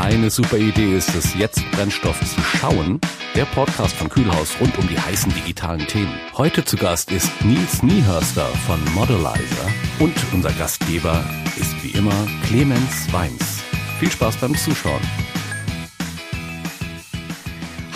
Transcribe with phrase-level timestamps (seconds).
[0.00, 2.98] Eine super Idee ist es, jetzt Brennstoff zu schauen.
[3.36, 6.14] Der Podcast von Kühlhaus rund um die heißen digitalen Themen.
[6.38, 9.68] Heute zu Gast ist Nils Niehörster von Modelizer
[9.98, 11.22] und unser Gastgeber
[11.58, 12.14] ist wie immer
[12.46, 13.62] Clemens Weins.
[13.98, 15.02] Viel Spaß beim Zuschauen.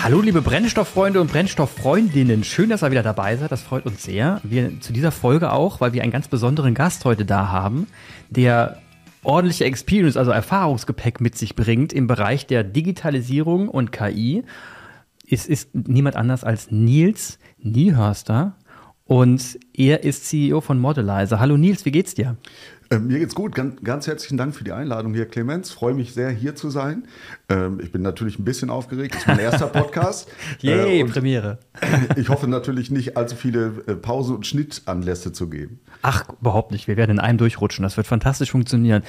[0.02, 4.42] Hallo liebe Brennstofffreunde und Brennstofffreundinnen, schön, dass ihr wieder dabei seid, das freut uns sehr.
[4.42, 7.86] Wir zu dieser Folge auch, weil wir einen ganz besonderen Gast heute da haben,
[8.28, 8.82] der
[9.24, 14.44] ordentliche Experience, also Erfahrungsgepäck mit sich bringt im Bereich der Digitalisierung und KI.
[15.28, 18.56] Es ist niemand anders als Nils Niehörster
[19.06, 21.38] und er ist CEO von Modelizer.
[21.40, 22.36] Hallo Nils, wie geht's dir?
[22.90, 23.54] Ähm, mir geht's gut.
[23.54, 25.70] Ganz, ganz, herzlichen Dank für die Einladung hier, Clemens.
[25.70, 27.04] Freue mich sehr, hier zu sein.
[27.48, 29.14] Ähm, ich bin natürlich ein bisschen aufgeregt.
[29.14, 30.28] Das ist mein erster Podcast.
[30.60, 31.58] Yay, äh, Premiere.
[32.16, 35.80] ich hoffe natürlich nicht allzu viele äh, Pause- und Schnittanlässe zu geben.
[36.02, 36.86] Ach, überhaupt nicht.
[36.86, 37.82] Wir werden in einem durchrutschen.
[37.82, 39.02] Das wird fantastisch funktionieren.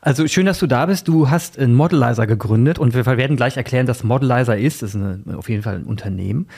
[0.00, 1.06] Also schön, dass du da bist.
[1.06, 4.82] Du hast einen Modelizer gegründet und wir werden gleich erklären, was Modelizer ist.
[4.82, 6.48] Das ist eine, auf jeden Fall ein Unternehmen.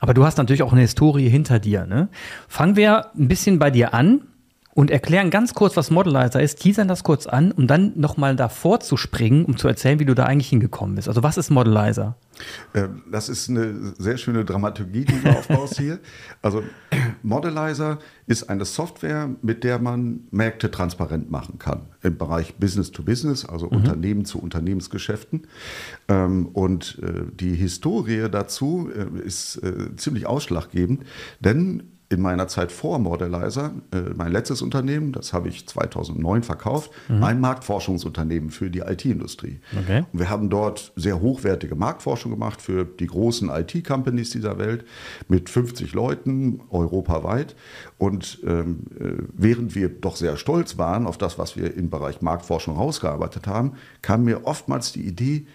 [0.00, 1.86] Aber du hast natürlich auch eine Historie hinter dir.
[1.86, 2.08] Ne?
[2.48, 4.22] Fangen wir ein bisschen bei dir an
[4.78, 8.78] und erklären ganz kurz, was Modelizer ist, teasern das kurz an, um dann nochmal davor
[8.78, 11.08] zu springen, um zu erzählen, wie du da eigentlich hingekommen bist.
[11.08, 12.16] Also was ist Modelizer?
[12.74, 15.98] Ähm, das ist eine sehr schöne Dramaturgie, die du aufbaust hier.
[16.42, 16.62] Also
[17.24, 17.98] Modelizer
[18.28, 23.44] ist eine Software, mit der man Märkte transparent machen kann im Bereich Business to Business,
[23.44, 23.78] also mhm.
[23.78, 25.48] Unternehmen zu Unternehmensgeschäften.
[26.06, 31.02] Ähm, und äh, die Historie dazu äh, ist äh, ziemlich ausschlaggebend,
[31.40, 36.90] denn in meiner Zeit vor Modelizer, äh, mein letztes Unternehmen, das habe ich 2009 verkauft,
[37.08, 37.22] mhm.
[37.22, 39.60] ein Marktforschungsunternehmen für die IT-Industrie.
[39.78, 40.04] Okay.
[40.10, 44.86] Und wir haben dort sehr hochwertige Marktforschung gemacht für die großen IT-Companies dieser Welt
[45.28, 47.54] mit 50 Leuten europaweit.
[47.98, 52.22] Und ähm, äh, während wir doch sehr stolz waren auf das, was wir im Bereich
[52.22, 55.46] Marktforschung rausgearbeitet haben, kam mir oftmals die Idee,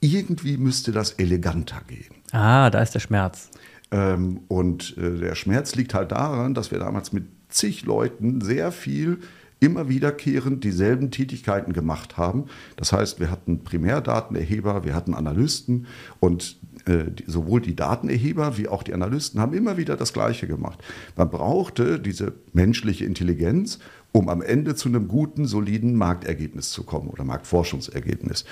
[0.00, 2.12] irgendwie müsste das eleganter gehen.
[2.32, 3.50] Ah, da ist der Schmerz.
[3.92, 8.72] Ähm, und äh, der Schmerz liegt halt daran, dass wir damals mit zig Leuten sehr
[8.72, 9.18] viel
[9.60, 12.46] immer wiederkehrend dieselben Tätigkeiten gemacht haben.
[12.74, 15.86] Das heißt, wir hatten Primärdatenerheber, wir hatten Analysten
[16.18, 20.48] und äh, die, sowohl die Datenerheber wie auch die Analysten haben immer wieder das Gleiche
[20.48, 20.82] gemacht.
[21.16, 23.78] Man brauchte diese menschliche Intelligenz,
[24.12, 28.44] um am Ende zu einem guten, soliden Marktergebnis zu kommen oder Marktforschungsergebnis.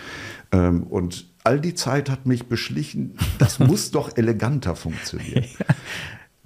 [0.52, 5.44] Ähm, und all die Zeit hat mich beschlichen, das muss doch eleganter funktionieren.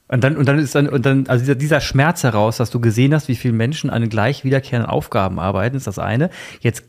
[0.06, 2.78] Und dann, und dann ist dann, und dann, also dieser, dieser Schmerz heraus, dass du
[2.78, 6.28] gesehen hast, wie viele Menschen an gleich wiederkehrenden Aufgaben arbeiten, ist das eine.
[6.60, 6.84] Jetzt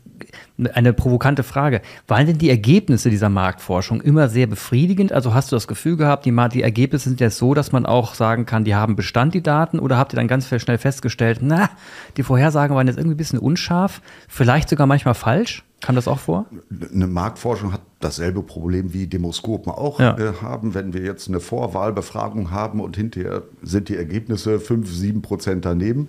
[0.72, 1.80] eine provokante Frage.
[2.08, 5.12] Waren denn die Ergebnisse dieser Marktforschung immer sehr befriedigend?
[5.12, 8.14] Also hast du das Gefühl gehabt, die, die Ergebnisse sind jetzt so, dass man auch
[8.14, 9.78] sagen kann, die haben Bestand, die Daten?
[9.78, 11.70] Oder habt ihr dann ganz schnell festgestellt, na,
[12.16, 15.64] die Vorhersagen waren jetzt irgendwie ein bisschen unscharf, vielleicht sogar manchmal falsch?
[15.80, 16.46] Kam das auch vor?
[16.92, 20.16] Eine Marktforschung hat dasselbe Problem wie Demoskopen auch ja.
[20.18, 20.74] äh, haben.
[20.74, 26.08] Wenn wir jetzt eine Vorwahlbefragung haben und hinterher sind die Ergebnisse 5, 7 Prozent daneben,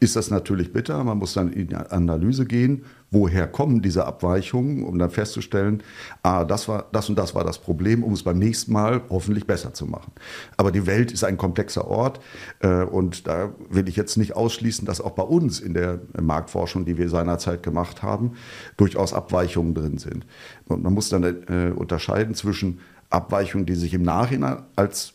[0.00, 1.02] ist das natürlich bitter.
[1.04, 5.82] Man muss dann in die Analyse gehen, woher kommen diese Abweichungen, um dann festzustellen,
[6.22, 9.46] ah, das, war, das und das war das Problem, um es beim nächsten Mal hoffentlich
[9.46, 10.12] besser zu machen.
[10.56, 12.20] Aber die Welt ist ein komplexer Ort
[12.60, 16.84] äh, und da will ich jetzt nicht ausschließen, dass auch bei uns in der Marktforschung,
[16.84, 18.32] die wir seinerzeit gemacht haben,
[18.76, 20.26] durchaus Abweichungen drin sind.
[20.68, 22.80] Und man muss dann äh, unterscheiden zwischen
[23.10, 25.14] Abweichungen, die sich im Nachhinein als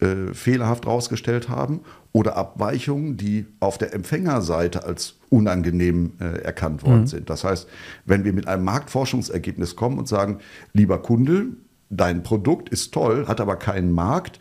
[0.00, 1.80] äh, fehlerhaft herausgestellt haben
[2.12, 7.06] oder Abweichungen, die auf der Empfängerseite als unangenehm äh, erkannt worden mhm.
[7.06, 7.30] sind.
[7.30, 7.68] Das heißt,
[8.04, 10.38] wenn wir mit einem Marktforschungsergebnis kommen und sagen,
[10.72, 11.46] lieber Kunde,
[11.88, 14.40] dein Produkt ist toll, hat aber keinen Markt,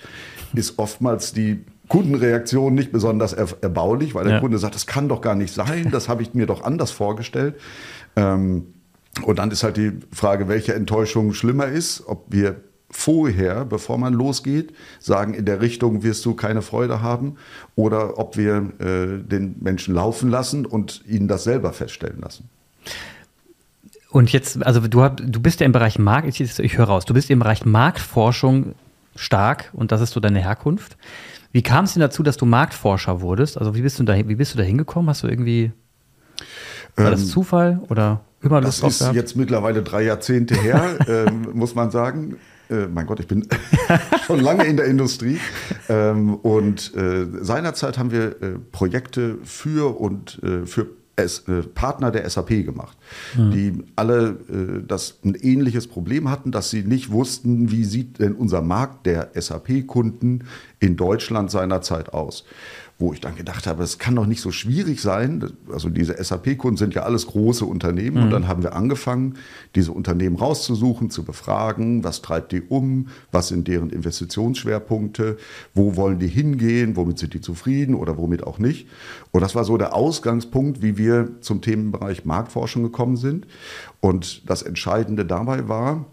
[0.53, 4.39] ist oftmals die Kundenreaktion nicht besonders erbaulich, weil der ja.
[4.39, 7.55] Kunde sagt, das kann doch gar nicht sein, das habe ich mir doch anders vorgestellt.
[8.16, 8.67] Ähm,
[9.23, 14.13] und dann ist halt die Frage, welche Enttäuschung schlimmer ist, ob wir vorher, bevor man
[14.13, 17.38] losgeht, sagen, in der Richtung wirst du keine Freude haben
[17.75, 22.49] oder ob wir äh, den Menschen laufen lassen und ihnen das selber feststellen lassen.
[24.09, 27.14] Und jetzt, also du, du bist ja im Bereich Markt, ich, ich höre raus, du
[27.14, 28.75] bist im Bereich Marktforschung
[29.16, 30.97] stark und das ist so deine Herkunft.
[31.53, 33.57] Wie kam es denn dazu, dass du Marktforscher wurdest?
[33.57, 35.09] Also wie bist du da, wie bist du da hingekommen?
[35.09, 35.72] Hast du irgendwie,
[36.96, 39.16] war ähm, das Zufall oder immer Lust Das ist gehabt?
[39.16, 42.38] jetzt mittlerweile drei Jahrzehnte her, ähm, muss man sagen.
[42.70, 43.47] Äh, mein Gott, ich bin
[44.26, 45.40] schon lange in der Industrie.
[45.90, 52.11] Ähm, und äh, seinerzeit haben wir äh, Projekte für und äh, für es, äh, Partner
[52.11, 52.97] der SAP gemacht,
[53.38, 53.52] mhm.
[53.52, 58.34] die alle äh, das ein ähnliches Problem hatten, dass sie nicht wussten, wie sieht denn
[58.34, 60.46] unser Markt der SAP-Kunden
[60.79, 62.46] in Deutschland seinerzeit aus.
[63.02, 65.52] Wo ich dann gedacht habe, es kann doch nicht so schwierig sein.
[65.72, 68.24] Also diese SAP-Kunden sind ja alles große Unternehmen mhm.
[68.24, 69.36] und dann haben wir angefangen,
[69.76, 75.38] diese Unternehmen rauszusuchen, zu befragen, was treibt die um, was sind deren Investitionsschwerpunkte,
[75.74, 78.88] wo wollen die hingehen, womit sind die zufrieden oder womit auch nicht.
[79.32, 83.48] Und das war so der Ausgangspunkt, wie wir zum Themenbereich Marktforschung gekommen sind.
[84.00, 86.06] Und das Entscheidende dabei war,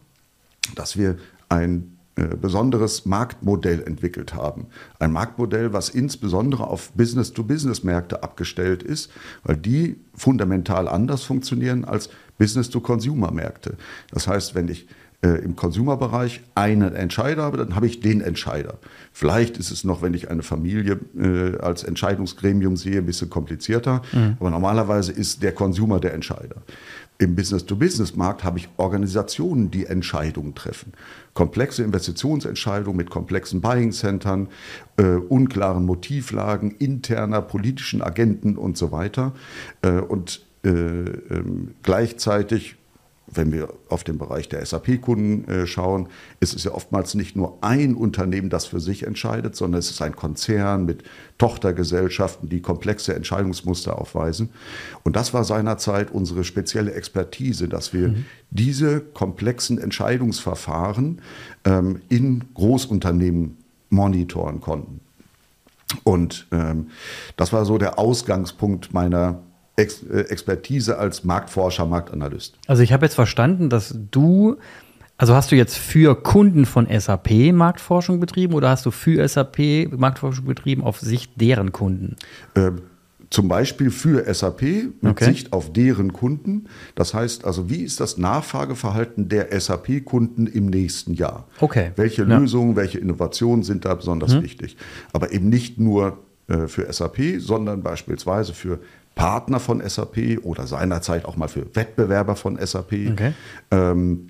[0.74, 1.18] dass wir
[1.48, 4.66] ein besonderes Marktmodell entwickelt haben.
[4.98, 9.10] Ein Marktmodell, was insbesondere auf Business-to-Business-Märkte abgestellt ist,
[9.44, 13.76] weil die fundamental anders funktionieren als Business-to-Consumer-Märkte.
[14.10, 14.88] Das heißt, wenn ich
[15.20, 18.78] äh, im Consumer-Bereich einen Entscheider habe, dann habe ich den Entscheider.
[19.12, 24.02] Vielleicht ist es noch, wenn ich eine Familie äh, als Entscheidungsgremium sehe, ein bisschen komplizierter,
[24.12, 24.36] mhm.
[24.38, 26.62] aber normalerweise ist der Consumer der Entscheider.
[27.20, 30.92] Im Business-to-Business-Markt habe ich Organisationen, die Entscheidungen treffen.
[31.34, 34.48] Komplexe Investitionsentscheidungen mit komplexen Buying-Centern,
[34.98, 39.32] äh, unklaren Motivlagen, interner politischen Agenten und so weiter.
[39.82, 42.76] Äh, und äh, ähm, gleichzeitig
[43.32, 46.08] wenn wir auf den Bereich der SAP-Kunden äh, schauen,
[46.40, 50.02] ist es ja oftmals nicht nur ein Unternehmen, das für sich entscheidet, sondern es ist
[50.02, 51.04] ein Konzern mit
[51.36, 54.50] Tochtergesellschaften, die komplexe Entscheidungsmuster aufweisen.
[55.04, 58.24] Und das war seinerzeit unsere spezielle Expertise, dass wir mhm.
[58.50, 61.20] diese komplexen Entscheidungsverfahren
[61.64, 63.56] ähm, in Großunternehmen
[63.90, 65.00] monitoren konnten.
[66.04, 66.88] Und ähm,
[67.36, 69.40] das war so der Ausgangspunkt meiner
[69.78, 72.58] Ex äh, Expertise als Marktforscher, Marktanalyst.
[72.66, 74.56] Also ich habe jetzt verstanden, dass du,
[75.16, 79.90] also hast du jetzt für Kunden von SAP Marktforschung betrieben oder hast du für SAP
[79.96, 82.16] Marktforschung betrieben auf Sicht deren Kunden?
[82.54, 82.82] Ähm,
[83.30, 85.26] zum Beispiel für SAP mit okay.
[85.26, 86.64] Sicht auf deren Kunden.
[86.94, 91.46] Das heißt also, wie ist das Nachfrageverhalten der SAP-Kunden im nächsten Jahr?
[91.60, 91.92] Okay.
[91.96, 92.38] Welche ja.
[92.38, 94.42] Lösungen, welche Innovationen sind da besonders hm.
[94.42, 94.76] wichtig?
[95.12, 98.78] Aber eben nicht nur äh, für SAP, sondern beispielsweise für
[99.18, 102.92] Partner von SAP oder seinerzeit auch mal für Wettbewerber von SAP.
[103.12, 103.32] Okay.
[103.72, 104.28] Ähm,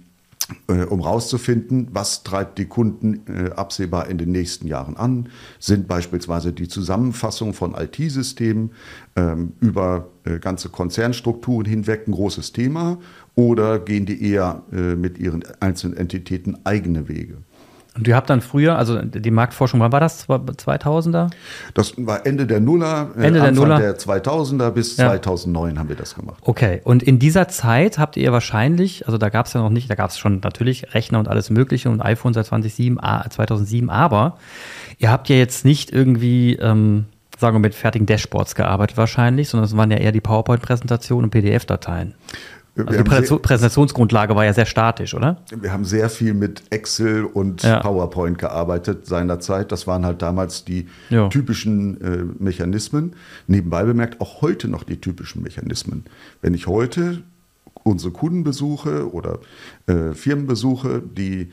[0.67, 5.29] äh, um herauszufinden, was treibt die Kunden äh, absehbar in den nächsten Jahren an.
[5.59, 8.71] Sind beispielsweise die Zusammenfassung von IT-Systemen
[9.15, 12.97] ähm, über äh, ganze Konzernstrukturen hinweg ein großes Thema
[13.35, 17.37] oder gehen die eher äh, mit ihren einzelnen Entitäten eigene Wege?
[17.99, 20.29] Und ihr habt dann früher, also die Marktforschung, wann war das?
[20.29, 21.31] 2000er?
[21.75, 23.79] Das war Ende der Nuller, äh, Ende der, Nuller.
[23.79, 25.09] der 2000er bis ja.
[25.09, 26.39] 2009 haben wir das gemacht.
[26.43, 29.91] Okay, und in dieser Zeit habt ihr wahrscheinlich, also da gab es ja noch nicht,
[29.91, 32.99] da gab es schon natürlich Rechner und alles Mögliche und iPhone seit 2007,
[33.31, 34.39] 2007 aber
[34.99, 36.55] ihr habt ja jetzt nicht irgendwie...
[36.55, 37.07] Ähm,
[37.39, 41.31] sagen wir, mit fertigen Dashboards gearbeitet wahrscheinlich, sondern es waren ja eher die PowerPoint-Präsentationen und
[41.31, 42.15] PDF-Dateien.
[42.87, 45.43] Also die Präsentation, Präsentationsgrundlage war ja sehr statisch, oder?
[45.51, 47.81] Wir haben sehr viel mit Excel und ja.
[47.81, 49.73] PowerPoint gearbeitet seinerzeit.
[49.73, 51.29] Das waren halt damals die jo.
[51.29, 53.15] typischen äh, Mechanismen.
[53.47, 56.05] Nebenbei bemerkt auch heute noch die typischen Mechanismen.
[56.41, 57.23] Wenn ich heute
[57.83, 59.41] unsere Kunden besuche oder
[59.87, 61.51] äh, Firmen besuche, die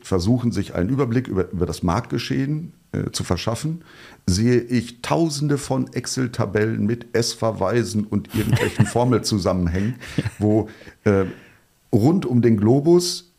[0.00, 3.82] versuchen, sich einen Überblick über, über das Marktgeschehen äh, zu verschaffen,
[4.26, 9.96] sehe ich tausende von Excel-Tabellen mit S-Verweisen und irgendwelchen Formelzusammenhängen,
[10.38, 10.68] wo
[11.04, 11.24] äh,
[11.92, 13.32] rund um den Globus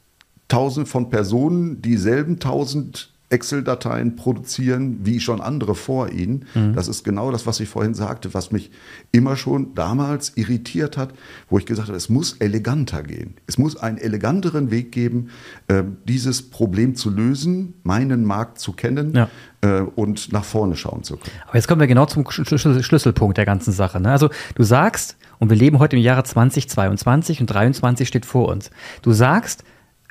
[0.47, 6.45] tausende von Personen dieselben tausend Excel-Dateien produzieren wie schon andere vor ihnen.
[6.53, 6.73] Mhm.
[6.73, 8.71] Das ist genau das, was ich vorhin sagte, was mich
[9.11, 11.13] immer schon damals irritiert hat,
[11.49, 13.35] wo ich gesagt habe, es muss eleganter gehen.
[13.45, 15.29] Es muss einen eleganteren Weg geben,
[15.67, 19.29] äh, dieses Problem zu lösen, meinen Markt zu kennen ja.
[19.62, 21.36] äh, und nach vorne schauen zu können.
[21.48, 24.00] Aber jetzt kommen wir genau zum Schlüsselpunkt der ganzen Sache.
[24.00, 24.12] Ne?
[24.12, 28.71] Also du sagst, und wir leben heute im Jahre 2022 und 2023 steht vor uns.
[29.01, 29.65] Du sagst,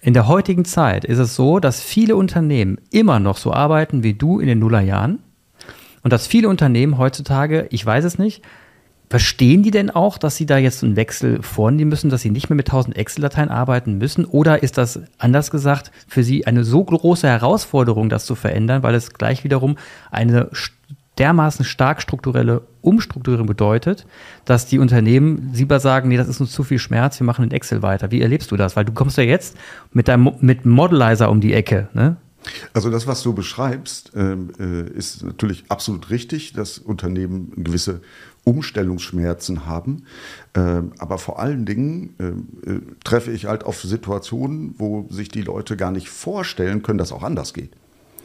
[0.04, 4.12] in der heutigen Zeit ist es so, dass viele Unternehmen immer noch so arbeiten wie
[4.12, 5.20] du in den Nullerjahren
[6.02, 8.42] und dass viele Unternehmen heutzutage, ich weiß es nicht,
[9.08, 12.50] verstehen die denn auch, dass sie da jetzt einen Wechsel vornehmen müssen, dass sie nicht
[12.50, 14.26] mehr mit 1000 Excel-Dateien arbeiten müssen?
[14.26, 18.94] Oder ist das anders gesagt für sie eine so große Herausforderung, das zu verändern, weil
[18.94, 19.78] es gleich wiederum
[20.10, 20.50] eine
[21.18, 24.06] dermaßen stark strukturelle Umstrukturierung bedeutet,
[24.44, 27.50] dass die Unternehmen lieber sagen, nee, das ist uns zu viel Schmerz, wir machen in
[27.50, 28.10] Excel weiter.
[28.10, 28.76] Wie erlebst du das?
[28.76, 29.56] Weil du kommst ja jetzt
[29.92, 32.16] mit deinem mit Modelizer um die Ecke, ne?
[32.74, 38.02] Also das, was du beschreibst, ähm, äh, ist natürlich absolut richtig, dass Unternehmen gewisse
[38.44, 40.04] Umstellungsschmerzen haben.
[40.54, 45.42] Ähm, aber vor allen Dingen ähm, äh, treffe ich halt auf Situationen, wo sich die
[45.42, 47.70] Leute gar nicht vorstellen können, dass auch anders geht.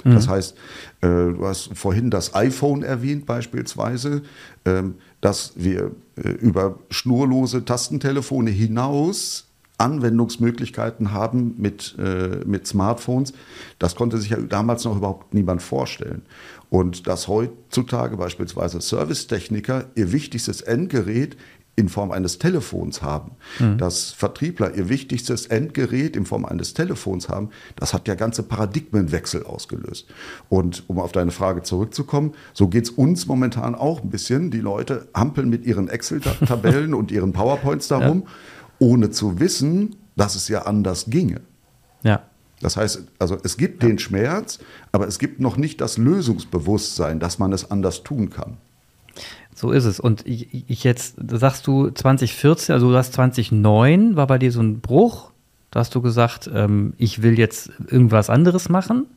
[0.03, 0.13] Mhm.
[0.13, 0.56] Das heißt,
[1.01, 4.24] äh, du hast vorhin das iPhone erwähnt beispielsweise,
[4.65, 9.46] ähm, dass wir äh, über schnurlose Tastentelefone hinaus
[9.79, 13.34] Anwendungsmöglichkeiten haben mit, äh, mit Smartphones.
[13.79, 16.22] Das konnte sich ja damals noch überhaupt niemand vorstellen.
[16.70, 21.38] Und dass heutzutage beispielsweise Servicetechniker ihr wichtigstes Endgerät
[21.79, 23.77] in Form eines Telefons haben, mhm.
[23.77, 29.45] dass Vertriebler ihr wichtigstes Endgerät in Form eines Telefons haben, das hat ja ganze Paradigmenwechsel
[29.45, 30.07] ausgelöst.
[30.50, 34.51] Und um auf deine Frage zurückzukommen, so geht es uns momentan auch ein bisschen.
[34.51, 38.29] Die Leute hampeln mit ihren Excel-Tabellen und ihren PowerPoints darum, ja.
[38.79, 41.39] ohne zu wissen, dass es ja anders ginge.
[42.03, 42.24] Ja.
[42.62, 43.89] Das heißt, also es gibt ja.
[43.89, 44.59] den Schmerz,
[44.91, 48.57] aber es gibt noch nicht das Lösungsbewusstsein, dass man es anders tun kann.
[49.59, 49.99] So ist es.
[49.99, 54.61] Und ich, ich jetzt, sagst du 2014, also du hast 2009, war bei dir so
[54.61, 55.31] ein Bruch.
[55.69, 59.07] Da hast du gesagt, ähm, ich will jetzt irgendwas anderes machen.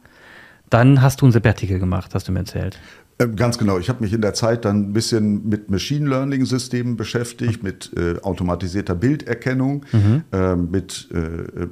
[0.68, 2.80] Dann hast du ein Sabbatical gemacht, hast du mir erzählt.
[3.20, 3.78] Ähm, ganz genau.
[3.78, 7.92] Ich habe mich in der Zeit dann ein bisschen mit Machine Learning Systemen beschäftigt, mit
[7.96, 10.25] äh, automatisierter Bilderkennung, mhm.
[10.32, 11.68] äh, mit äh, äh,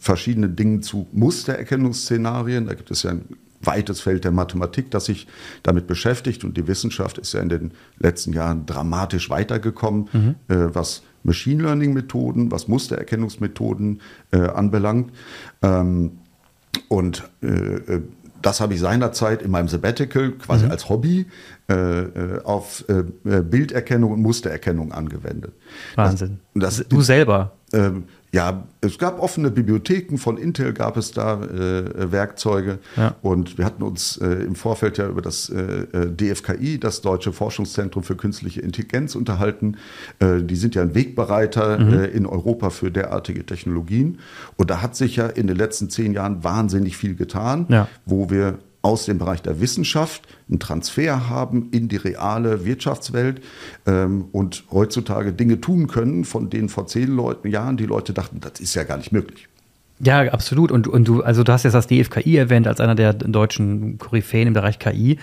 [0.00, 2.66] verschiedenen Dingen zu Mustererkennungsszenarien.
[2.66, 3.26] Da gibt es ja ein
[3.60, 5.26] weites Feld der Mathematik, das sich
[5.62, 6.44] damit beschäftigt.
[6.44, 10.34] Und die Wissenschaft ist ja in den letzten Jahren dramatisch weitergekommen, mhm.
[10.48, 14.00] äh, was Machine Learning-Methoden, was Mustererkennungsmethoden
[14.30, 15.12] äh, anbelangt.
[15.62, 16.18] Ähm,
[16.88, 18.02] und äh, äh
[18.40, 20.70] das habe ich seinerzeit in meinem Sabbatical quasi mhm.
[20.70, 21.26] als Hobby
[21.68, 22.84] äh, äh, auf
[23.24, 25.54] Bilderkennung und Mustererkennung angewendet.
[25.96, 26.38] Wahnsinn.
[26.54, 27.56] Das, das, du selber?
[27.72, 33.14] Ähm, ja, es gab offene Bibliotheken, von Intel gab es da äh, Werkzeuge ja.
[33.22, 37.32] und wir hatten uns äh, im Vorfeld ja über das äh, äh DFKI, das Deutsche
[37.32, 39.78] Forschungszentrum für künstliche Intelligenz, unterhalten.
[40.18, 41.92] Äh, die sind ja ein Wegbereiter mhm.
[41.94, 44.18] Äh, in Europa für derartige Technologien
[44.56, 47.88] und da hat sich ja in den letzten zehn Jahren wahnsinnig viel getan, ja.
[48.04, 48.58] wo wir
[48.88, 53.42] aus dem Bereich der Wissenschaft einen Transfer haben in die reale Wirtschaftswelt
[53.86, 58.40] ähm, und heutzutage Dinge tun können, von denen vor zehn Leuten, Jahren die Leute dachten,
[58.40, 59.46] das ist ja gar nicht möglich.
[60.00, 60.72] Ja, absolut.
[60.72, 64.48] Und, und du, also du hast jetzt das DFKI erwähnt als einer der deutschen Koryphäen
[64.48, 65.18] im Bereich KI.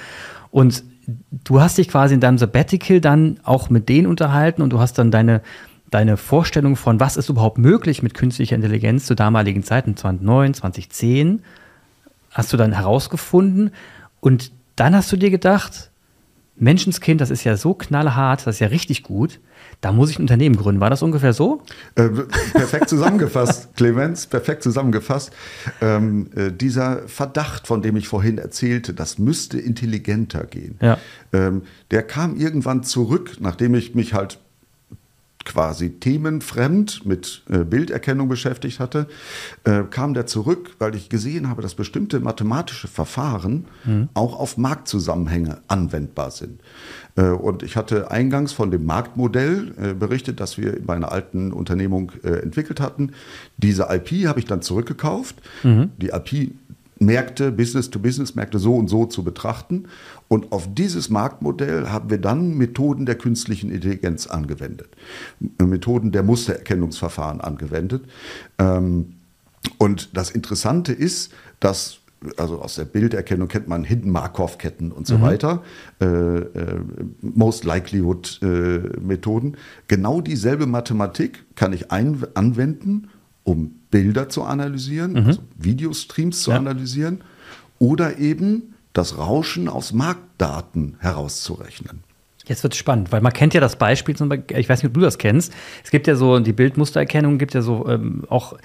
[0.51, 0.83] Und
[1.31, 4.99] du hast dich quasi in deinem Sabbatical dann auch mit denen unterhalten und du hast
[4.99, 5.41] dann deine,
[5.89, 11.41] deine Vorstellung von, was ist überhaupt möglich mit künstlicher Intelligenz zu damaligen Zeiten, 2009, 2010,
[12.35, 13.71] hast du dann herausgefunden
[14.19, 15.89] und dann hast du dir gedacht,
[16.57, 19.39] Menschenskind, das ist ja so knallhart, das ist ja richtig gut.
[19.81, 20.79] Da muss ich ein Unternehmen gründen.
[20.79, 21.61] War das ungefähr so?
[21.95, 22.09] Äh,
[22.53, 25.31] perfekt zusammengefasst, Clemens, perfekt zusammengefasst.
[25.81, 30.97] Ähm, äh, dieser Verdacht, von dem ich vorhin erzählte, das müsste intelligenter gehen, ja.
[31.33, 34.39] ähm, der kam irgendwann zurück, nachdem ich mich halt
[35.45, 39.07] quasi themenfremd mit äh, Bilderkennung beschäftigt hatte,
[39.63, 44.09] äh, kam der zurück, weil ich gesehen habe, dass bestimmte mathematische Verfahren mhm.
[44.13, 46.59] auch auf Marktzusammenhänge anwendbar sind.
[47.15, 51.53] Äh, und ich hatte eingangs von dem Marktmodell äh, berichtet, das wir in meiner alten
[51.53, 53.11] Unternehmung äh, entwickelt hatten.
[53.57, 55.35] Diese IP habe ich dann zurückgekauft.
[55.63, 55.91] Mhm.
[55.97, 56.51] Die IP
[56.99, 59.85] Märkte, Business-to-Business-Märkte so und so zu betrachten.
[60.27, 64.89] Und auf dieses Marktmodell haben wir dann Methoden der künstlichen Intelligenz angewendet,
[65.59, 68.05] Methoden der Mustererkennungsverfahren angewendet.
[68.57, 69.13] Ähm,
[69.77, 71.99] und das Interessante ist, dass
[72.37, 75.21] also aus der Bilderkennung kennt man Hidden Markov-Ketten und so mhm.
[75.21, 75.63] weiter,
[76.01, 76.79] äh, äh,
[77.21, 79.53] Most Likelihood-Methoden.
[79.53, 83.09] Äh, genau dieselbe Mathematik kann ich anwenden,
[83.43, 85.25] um Bilder zu analysieren, mhm.
[85.27, 86.57] also Videostreams zu ja.
[86.57, 87.23] analysieren
[87.79, 92.03] oder eben das Rauschen aus Marktdaten herauszurechnen.
[92.45, 94.13] Jetzt wird es spannend, weil man kennt ja das Beispiel,
[94.49, 95.53] ich weiß nicht, ob du das kennst.
[95.81, 98.57] Es gibt ja so, die Bildmustererkennung gibt ja so ähm, auch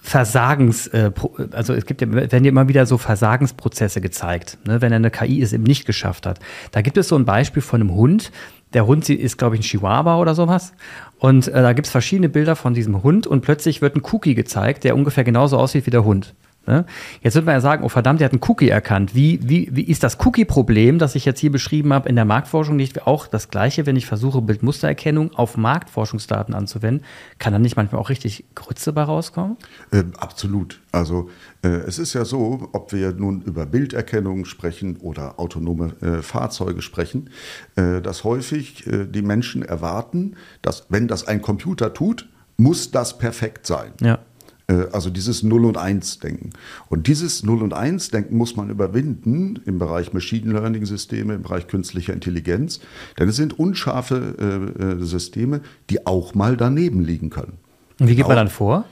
[0.00, 1.10] Versagens, äh,
[1.50, 5.42] also es gibt ja, werden ja immer wieder so Versagensprozesse gezeigt, ne, wenn eine KI
[5.42, 6.40] es eben nicht geschafft hat.
[6.70, 8.32] Da gibt es so ein Beispiel von einem Hund.
[8.74, 10.72] Der Hund ist, glaube ich, ein Chihuahua oder sowas.
[11.18, 14.34] Und äh, da gibt es verschiedene Bilder von diesem Hund und plötzlich wird ein Cookie
[14.34, 16.34] gezeigt, der ungefähr genauso aussieht wie der Hund.
[16.66, 16.84] Ne?
[17.22, 19.14] Jetzt wird man ja sagen, oh verdammt, der hat einen Cookie erkannt.
[19.14, 22.76] Wie, wie, wie ist das Cookie-Problem, das ich jetzt hier beschrieben habe, in der Marktforschung
[22.76, 27.04] nicht auch das gleiche, wenn ich versuche, Bildmustererkennung auf Marktforschungsdaten anzuwenden?
[27.38, 29.56] Kann da nicht manchmal auch richtig Grütze bei rauskommen?
[29.90, 30.80] Äh, absolut.
[30.92, 31.30] Also
[31.62, 36.82] äh, es ist ja so, ob wir nun über Bilderkennung sprechen oder autonome äh, Fahrzeuge
[36.82, 37.30] sprechen,
[37.74, 43.18] äh, dass häufig äh, die Menschen erwarten, dass wenn das ein Computer tut, muss das
[43.18, 43.92] perfekt sein.
[44.00, 44.18] Ja.
[44.66, 46.50] Äh, also dieses Null- und Eins-Denken.
[46.88, 52.12] Und dieses Null- und Eins-Denken muss man überwinden im Bereich Machine Learning-Systeme, im Bereich künstlicher
[52.12, 52.80] Intelligenz.
[53.18, 57.58] Denn es sind unscharfe äh, äh Systeme, die auch mal daneben liegen können.
[57.98, 58.84] Und wie geht man dann vor?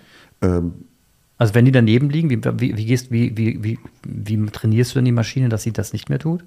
[0.43, 0.73] Ähm,
[1.39, 4.99] also wenn die daneben liegen, wie, wie, wie, gehst, wie, wie, wie, wie trainierst du
[4.99, 6.45] denn die Maschine, dass sie das nicht mehr tut?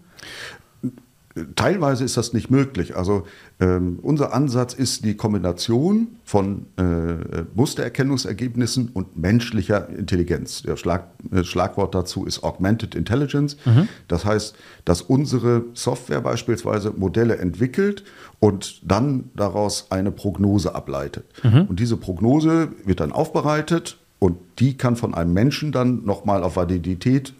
[1.55, 2.95] Teilweise ist das nicht möglich.
[2.95, 3.25] Also
[3.59, 10.61] ähm, unser Ansatz ist die Kombination von äh, Mustererkennungsergebnissen und menschlicher Intelligenz.
[10.61, 13.57] Der Schlag, äh, Schlagwort dazu ist Augmented Intelligence.
[13.65, 13.87] Mhm.
[14.07, 18.03] Das heißt, dass unsere Software beispielsweise Modelle entwickelt
[18.39, 21.25] und dann daraus eine Prognose ableitet.
[21.43, 21.63] Mhm.
[21.63, 26.57] Und diese Prognose wird dann aufbereitet und die kann von einem Menschen dann nochmal auf
[26.57, 27.33] Validität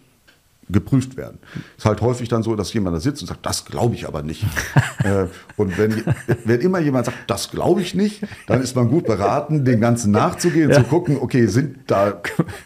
[0.70, 1.39] geprüft werden.
[1.77, 4.08] Es ist halt häufig dann so, dass jemand da sitzt und sagt, das glaube ich
[4.08, 4.43] aber nicht.
[5.03, 5.25] äh,
[5.58, 6.03] und wenn,
[6.46, 10.12] wenn immer jemand sagt, das glaube ich nicht, dann ist man gut beraten, dem Ganzen
[10.12, 10.77] nachzugehen, ja.
[10.77, 12.22] zu gucken, okay, sind da,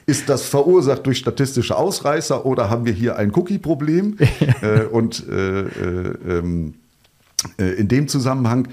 [0.05, 4.17] ist das verursacht durch statistische Ausreißer oder haben wir hier ein Cookie-Problem?
[4.61, 6.73] äh, und äh, äh ähm,
[7.59, 8.67] äh, in dem Zusammenhang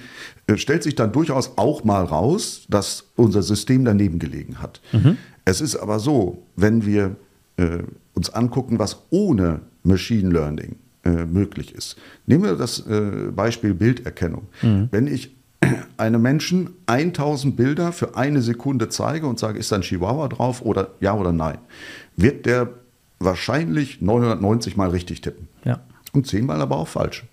[0.47, 4.81] äh, stellt sich dann durchaus auch mal raus, dass unser System daneben gelegen hat.
[4.93, 5.19] Mhm.
[5.45, 7.17] Es ist aber so, wenn wir
[7.57, 7.79] äh,
[8.15, 11.97] uns angucken, was ohne Machine Learning äh, möglich ist.
[12.27, 14.47] Nehmen wir das äh, Beispiel Bilderkennung.
[14.63, 14.89] Mhm.
[14.91, 15.35] Wenn ich
[15.97, 20.63] einem Menschen 1000 Bilder für eine Sekunde zeige und sage, ist da ein Chihuahua drauf
[20.63, 21.59] oder ja oder nein,
[22.17, 22.71] wird der
[23.19, 25.49] wahrscheinlich 990 Mal richtig tippen.
[25.65, 25.81] Ja.
[26.13, 27.25] Und 10 Mal aber auch falsch.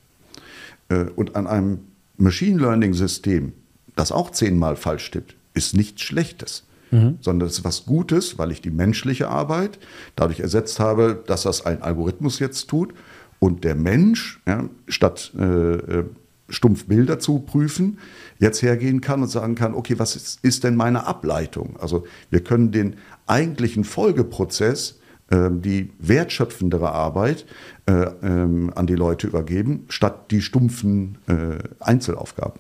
[0.90, 1.80] Äh, und an einem
[2.18, 3.54] Machine Learning System,
[3.96, 7.18] das auch 10 Mal falsch tippt, ist nichts Schlechtes mhm.
[7.22, 9.80] sondern es ist was Gutes, weil ich die menschliche Arbeit
[10.16, 12.94] dadurch ersetzt habe, dass das ein Algorithmus jetzt tut
[13.40, 16.06] und der Mensch, ja, statt äh, äh,
[16.50, 17.98] stumpf Bilder zu prüfen,
[18.40, 21.78] jetzt hergehen kann und sagen kann, okay, was ist, ist denn meine Ableitung?
[21.80, 27.46] Also wir können den eigentlichen Folgeprozess äh, die wertschöpfendere Arbeit
[27.86, 32.60] äh, ähm, an die Leute übergeben, statt die stumpfen äh, Einzelaufgaben.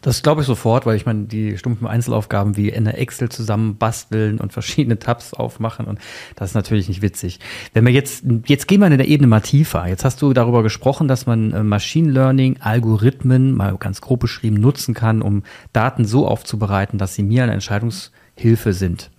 [0.00, 4.38] Das glaube ich sofort, weil ich meine, die stumpfen Einzelaufgaben wie in der Excel zusammenbasteln
[4.38, 5.98] und verschiedene Tabs aufmachen und
[6.36, 7.40] das ist natürlich nicht witzig.
[7.72, 9.86] Wenn wir jetzt, jetzt gehen wir in der Ebene mal tiefer.
[9.86, 14.56] Jetzt hast du darüber gesprochen, dass man äh, Machine Learning Algorithmen, mal ganz grob beschrieben,
[14.56, 19.10] nutzen kann, um Daten so aufzubereiten, dass sie mir eine Entscheidungshilfe sind.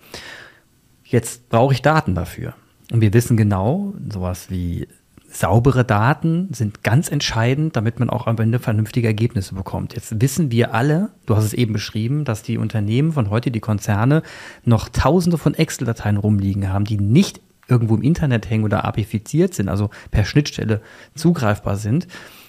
[1.04, 2.54] Jetzt brauche ich Daten dafür.
[2.92, 4.88] Und wir wissen genau, sowas wie
[5.38, 9.94] saubere Daten sind ganz entscheidend, damit man auch am Ende vernünftige Ergebnisse bekommt.
[9.94, 13.60] Jetzt wissen wir alle, du hast es eben beschrieben, dass die Unternehmen von heute, die
[13.60, 14.22] Konzerne,
[14.64, 19.68] noch tausende von Excel-Dateien rumliegen haben, die nicht irgendwo im Internet hängen oder apifiziert sind,
[19.68, 20.80] also per Schnittstelle
[21.14, 22.06] zugreifbar sind.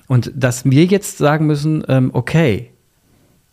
[0.07, 2.71] Und dass wir jetzt sagen müssen, ähm, okay,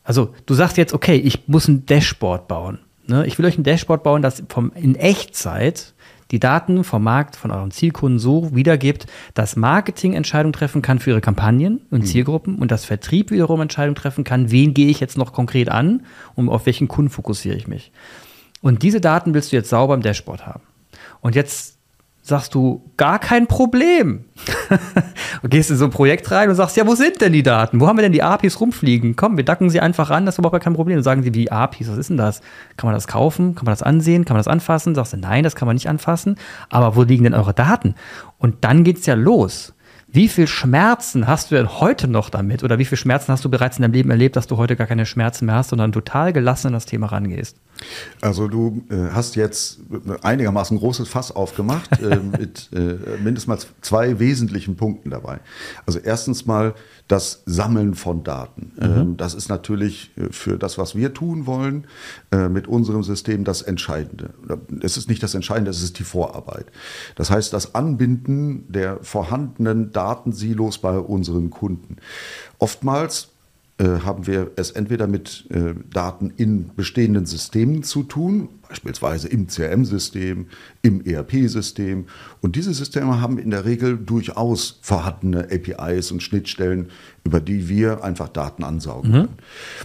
[0.05, 2.79] also du sagst jetzt, okay, ich muss ein Dashboard bauen.
[3.07, 3.27] Ne?
[3.27, 5.95] Ich will euch ein Dashboard bauen, das vom, in Echtzeit
[6.31, 11.11] die Daten vom Markt, von euren Zielkunden so wiedergibt, dass Marketing Entscheidungen treffen kann für
[11.11, 12.07] ihre Kampagnen und mhm.
[12.07, 16.05] Zielgruppen und das Vertrieb wiederum Entscheidungen treffen kann, wen gehe ich jetzt noch konkret an
[16.35, 17.93] und auf welchen Kunden fokussiere ich mich.
[18.61, 20.63] Und diese Daten willst du jetzt sauber im Dashboard haben.
[21.21, 21.79] Und jetzt
[22.27, 24.25] sagst du, gar kein Problem.
[25.43, 27.81] und gehst in so ein Projekt rein und sagst, ja, wo sind denn die Daten?
[27.81, 29.15] Wo haben wir denn die APIs rumfliegen?
[29.15, 30.97] Komm, wir dacken sie einfach an, das ist überhaupt kein Problem.
[30.97, 32.41] Und sagen sie, wie APIs, was ist denn das?
[32.79, 33.55] Kann man das kaufen?
[33.55, 34.25] Kann man das ansehen?
[34.25, 34.95] Kann man das anfassen?
[34.95, 36.37] Sagst du, nein, das kann man nicht anfassen.
[36.71, 37.95] Aber wo liegen denn eure Daten?
[38.39, 39.75] Und dann geht's ja los.
[40.09, 42.65] Wie viel Schmerzen hast du denn heute noch damit?
[42.65, 44.87] Oder wie viel Schmerzen hast du bereits in deinem Leben erlebt, dass du heute gar
[44.87, 47.59] keine Schmerzen mehr hast, sondern total gelassen an das Thema rangehst?
[48.21, 49.81] Also du äh, hast jetzt
[50.23, 55.41] einigermaßen großes Fass aufgemacht äh, mit äh, mindestens zwei wesentlichen Punkten dabei.
[55.87, 56.75] Also erstens mal
[57.09, 58.73] das Sammeln von Daten.
[58.77, 58.83] Mhm.
[58.83, 61.87] Ähm, das ist natürlich äh, für das, was wir tun wollen,
[62.33, 64.31] äh, mit unserem System das Entscheidende.
[64.81, 66.67] Es ist nicht das Entscheidende, es ist die Vorarbeit.
[67.17, 71.97] Das heißt, das Anbinden der vorhandenen Datensilos bei unseren Kunden.
[72.59, 73.34] Oftmals
[73.83, 80.47] haben wir es entweder mit äh, Daten in bestehenden Systemen zu tun, beispielsweise im CRM-System,
[80.83, 82.07] im ERP-System.
[82.41, 86.91] Und diese Systeme haben in der Regel durchaus vorhandene APIs und Schnittstellen,
[87.25, 89.15] über die wir einfach Daten ansaugen mhm.
[89.15, 89.29] können.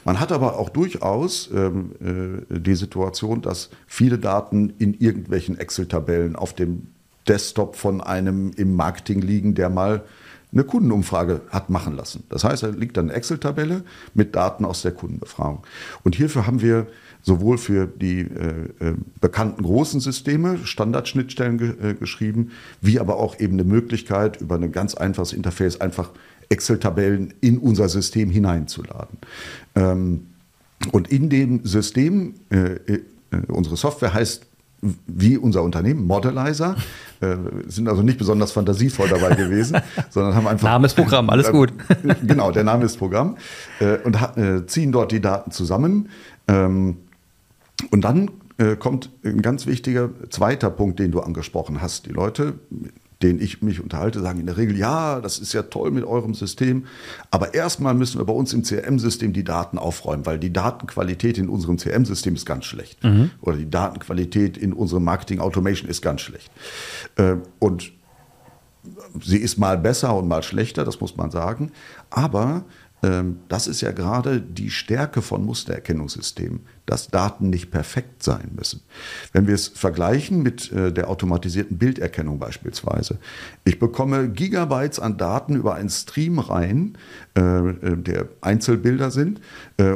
[0.06, 6.36] Man hat aber auch durchaus ähm, äh, die Situation, dass viele Daten in irgendwelchen Excel-Tabellen
[6.36, 6.88] auf dem
[7.28, 10.04] Desktop von einem im Marketing liegen, der mal
[10.52, 12.24] eine Kundenumfrage hat machen lassen.
[12.30, 13.84] Das heißt, da liegt dann eine Excel-Tabelle
[14.14, 15.64] mit Daten aus der Kundenbefragung.
[16.04, 16.88] Und hierfür haben wir
[17.22, 23.40] sowohl für die äh, äh, bekannten großen Systeme Standardschnittstellen ge äh, geschrieben, wie aber auch
[23.40, 26.10] eben eine Möglichkeit, über ein ganz einfaches Interface einfach
[26.50, 29.18] Excel-Tabellen in unser System hineinzuladen.
[29.76, 30.28] Ähm,
[30.92, 33.02] und in dem System, äh, äh,
[33.48, 34.49] unsere Software heißt
[35.08, 36.76] wie unser Unternehmen, Modelizer,
[37.22, 37.36] äh,
[37.68, 39.78] sind also nicht besonders fantasievoll dabei gewesen,
[40.10, 40.68] sondern haben einfach.
[40.68, 41.74] Name ist Programm, alles gut.
[41.90, 43.38] Äh, genau, der Name ist Programm.
[43.80, 46.10] Äh, und äh, ziehen dort die Daten zusammen.
[46.48, 46.98] Ähm,
[47.92, 52.06] und dann äh, kommt ein ganz wichtiger zweiter Punkt, den du angesprochen hast.
[52.06, 52.56] Die Leute
[53.22, 56.34] denen ich mich unterhalte, sagen in der Regel, ja, das ist ja toll mit eurem
[56.34, 56.86] System,
[57.32, 61.50] aber erstmal müssen wir bei uns im CRM-System die Daten aufräumen, weil die Datenqualität in
[61.50, 63.04] unserem CRM-System ist ganz schlecht.
[63.04, 63.32] Mhm.
[63.42, 66.50] Oder die Datenqualität in unserem Marketing Automation ist ganz schlecht.
[67.18, 67.92] Äh, und
[69.22, 71.72] sie ist mal besser und mal schlechter, das muss man sagen.
[72.10, 72.64] Aber
[73.02, 78.82] das ist ja gerade die Stärke von Mustererkennungssystemen, dass Daten nicht perfekt sein müssen.
[79.32, 83.20] Wenn wir es vergleichen mit äh, der automatisierten Bilderkennung beispielsweise,
[83.64, 86.98] ich bekomme Gigabytes an Daten über einen Stream rein,
[87.38, 89.40] äh, äh, der Einzelbilder sind,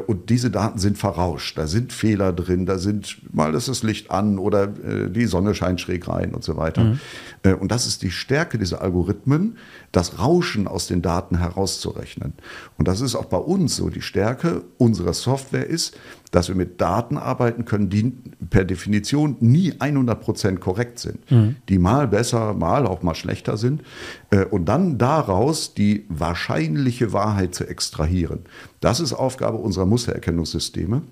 [0.08, 1.58] und diese Daten sind verrauscht.
[1.58, 5.82] Da sind Fehler drin, da sind mal ist das Licht an oder die Sonne scheint
[5.82, 6.86] schräg rein und so weiter.
[6.86, 7.00] Mhm.
[7.44, 9.58] Und das ist die Stärke dieser Algorithmen,
[9.92, 12.34] das Rauschen aus den Daten herauszurechnen.
[12.78, 13.90] Und das ist auch bei uns so.
[13.90, 15.98] Die Stärke unserer Software ist,
[16.32, 18.12] dass wir mit Daten arbeiten können, die
[18.50, 21.58] per Definition nie 100% korrekt sind, mhm.
[21.70, 23.84] die mal besser, mal auch mal schlechter sind
[24.32, 28.40] äh, und dann daraus die wahrscheinliche Wahrheit zu extrahieren.
[28.80, 31.04] Das ist Aufgabe unserer Mustererkennungssysteme,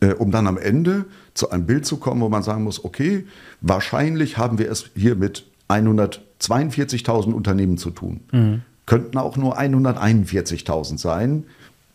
[0.00, 3.26] äh, um dann am Ende zu einem Bild zu kommen, wo man sagen muss, okay,
[3.60, 8.20] wahrscheinlich haben wir es hier mit 142.000 Unternehmen zu tun.
[8.32, 8.62] Mhm.
[8.86, 11.44] Könnten auch nur 141.000 sein,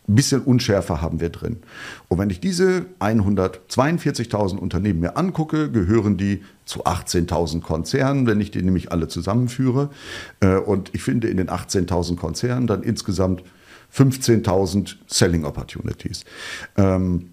[0.08, 1.56] ein bisschen Unschärfe haben wir drin.
[2.08, 8.52] Und wenn ich diese 142.000 Unternehmen mir angucke, gehören die zu 18.000 Konzernen, wenn ich
[8.52, 9.90] die nämlich alle zusammenführe.
[10.40, 13.42] Äh, und ich finde in den 18.000 Konzernen dann insgesamt
[13.92, 16.24] 15.000 Selling Opportunities.
[16.76, 17.30] Ähm,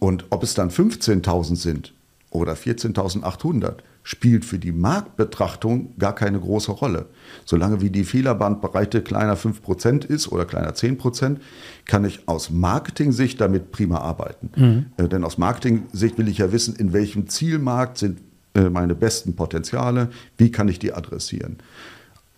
[0.00, 1.94] und ob es dann 15.000 sind
[2.30, 7.06] oder 14.800, spielt für die Marktbetrachtung gar keine große Rolle.
[7.44, 11.36] Solange wie die Fehlerbandbreite kleiner 5% ist oder kleiner 10%,
[11.84, 14.50] kann ich aus Marketing-Sicht damit prima arbeiten.
[14.56, 14.86] Mhm.
[14.96, 18.20] Äh, denn aus Marketing-Sicht will ich ja wissen, in welchem Zielmarkt sind
[18.54, 21.58] äh, meine besten Potenziale, wie kann ich die adressieren.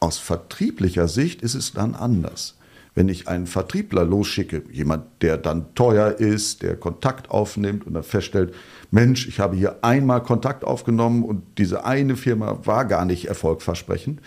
[0.01, 2.57] Aus vertrieblicher Sicht ist es dann anders.
[2.95, 8.03] Wenn ich einen Vertriebler losschicke, jemand, der dann teuer ist, der Kontakt aufnimmt und dann
[8.03, 8.55] feststellt,
[8.91, 14.21] Mensch, ich habe hier einmal Kontakt aufgenommen und diese eine Firma war gar nicht erfolgversprechend,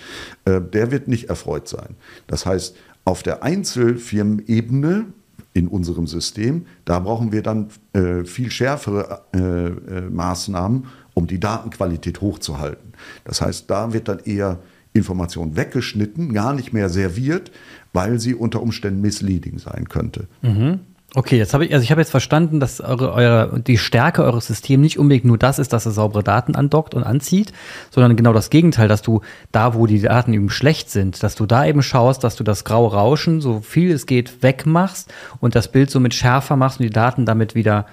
[0.45, 1.95] äh, der wird nicht erfreut sein.
[2.27, 5.07] Das heißt, auf der Einzelfirmenebene
[5.53, 12.21] in unserem System, da brauchen wir dann äh, viel schärfere äh, Maßnahmen, um die Datenqualität
[12.21, 12.93] hochzuhalten.
[13.23, 14.59] Das heißt, da wird dann eher
[14.93, 17.51] Information weggeschnitten, gar nicht mehr serviert,
[17.93, 20.27] weil sie unter Umständen misleading sein könnte.
[20.41, 20.79] Mhm.
[21.15, 24.47] Okay, jetzt habe ich, also ich habe jetzt verstanden, dass eure, eure, die Stärke eures
[24.47, 27.53] Systems nicht unbedingt nur das ist, dass er saubere Daten andockt und anzieht,
[27.91, 31.45] sondern genau das Gegenteil, dass du da, wo die Daten eben schlecht sind, dass du
[31.45, 35.71] da eben schaust, dass du das graue Rauschen, so viel es geht, wegmachst und das
[35.71, 37.85] Bild somit schärfer machst und die Daten damit wieder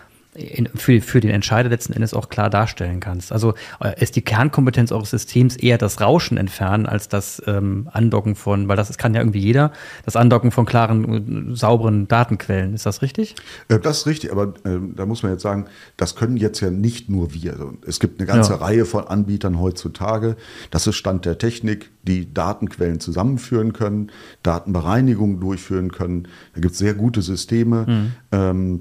[0.76, 3.32] für, für den Entscheider letzten Endes auch klar darstellen kannst.
[3.32, 8.36] Also äh, ist die Kernkompetenz eures Systems eher das Rauschen entfernen als das ähm, Andocken
[8.36, 9.72] von, weil das kann ja irgendwie jeder,
[10.04, 12.74] das Andocken von klaren, sauberen Datenquellen.
[12.74, 13.34] Ist das richtig?
[13.68, 15.66] Äh, das ist richtig, aber äh, da muss man jetzt sagen,
[15.96, 17.54] das können jetzt ja nicht nur wir.
[17.54, 18.58] Also, es gibt eine ganze ja.
[18.58, 20.36] Reihe von Anbietern heutzutage.
[20.70, 24.12] Das ist Stand der Technik, die Datenquellen zusammenführen können,
[24.44, 26.28] Datenbereinigung durchführen können.
[26.54, 27.86] Da gibt es sehr gute Systeme.
[27.88, 28.12] Mhm.
[28.30, 28.80] Ähm,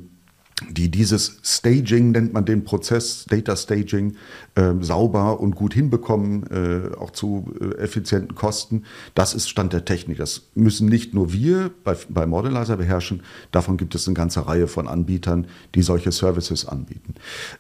[0.70, 4.16] die dieses Staging, nennt man den Prozess, Data Staging,
[4.56, 8.84] äh, sauber und gut hinbekommen, äh, auch zu äh, effizienten Kosten.
[9.16, 10.18] Das ist Stand der Technik.
[10.18, 13.24] Das müssen nicht nur wir bei, bei Modelizer beherrschen.
[13.52, 17.16] Davon gibt es eine ganze Reihe von Anbietern, die solche Services anbieten.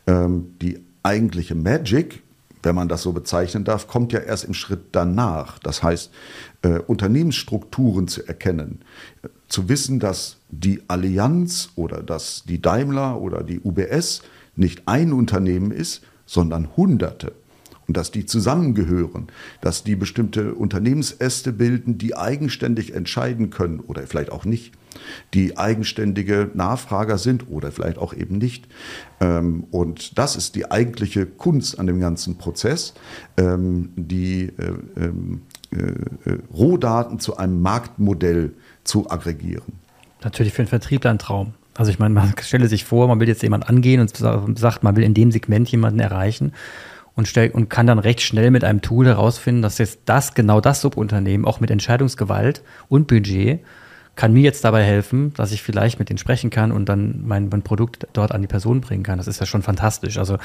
[0.07, 2.21] Ähm, die eigentliche Magic,
[2.63, 5.59] wenn man das so bezeichnen darf, kommt ja erst im Schritt danach.
[5.59, 6.11] Das heißt,
[6.61, 8.79] äh, Unternehmensstrukturen zu erkennen,
[9.47, 14.21] zu wissen, dass die Allianz oder dass die Daimler oder die UBS
[14.55, 17.33] nicht ein Unternehmen ist, sondern Hunderte.
[17.87, 19.27] Und dass die zusammengehören,
[19.61, 24.73] dass die bestimmte Unternehmensäste bilden, die eigenständig entscheiden können oder vielleicht auch nicht,
[25.34, 28.67] die eigenständige Nachfrager sind oder vielleicht auch eben nicht.
[29.19, 32.93] Ähm, und das ist die eigentliche Kunst an dem ganzen Prozess,
[33.38, 39.73] ähm, die äh, ähm, äh, Rohdaten zu einem Marktmodell zu aggregieren.
[40.23, 41.54] Natürlich für einen Vertriebler ein Traum.
[41.75, 44.15] Also ich meine, man stelle sich vor, man will jetzt jemanden angehen und
[44.58, 46.52] sagt, man will in dem Segment jemanden erreichen
[47.15, 50.62] und, stell, und kann dann recht schnell mit einem Tool herausfinden, dass jetzt das, genau
[50.62, 53.60] das Subunternehmen, auch mit Entscheidungsgewalt und Budget,
[54.19, 57.47] kann mir jetzt dabei helfen, dass ich vielleicht mit denen sprechen kann und dann mein,
[57.47, 59.17] mein Produkt dort an die Person bringen kann.
[59.17, 60.17] Das ist ja schon fantastisch.
[60.17, 60.38] Also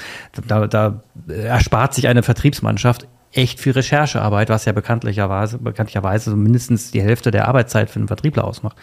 [0.46, 6.92] da, da erspart sich eine Vertriebsmannschaft echt viel Recherchearbeit, was ja bekanntlicherweise, bekanntlicherweise so mindestens
[6.92, 8.76] die Hälfte der Arbeitszeit für einen Vertriebler ausmacht.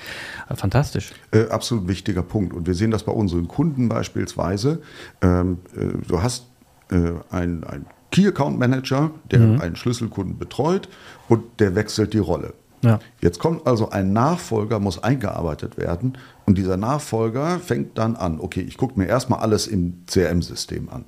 [0.49, 1.13] Äh, fantastisch.
[1.32, 2.54] Äh, absolut wichtiger Punkt.
[2.54, 4.82] Und wir sehen das bei unseren Kunden beispielsweise.
[5.21, 6.47] Ähm, äh, du hast
[6.91, 9.62] äh, ein, ein Key Account Manager, der mhm.
[9.62, 10.89] einen Schlüsselkunden betreut
[11.30, 12.54] und der wechselt die Rolle.
[12.81, 12.99] Ja.
[13.21, 16.17] Jetzt kommt also ein Nachfolger, muss eingearbeitet werden
[16.51, 21.05] und dieser Nachfolger fängt dann an, okay, ich gucke mir erstmal alles im CRM-System an.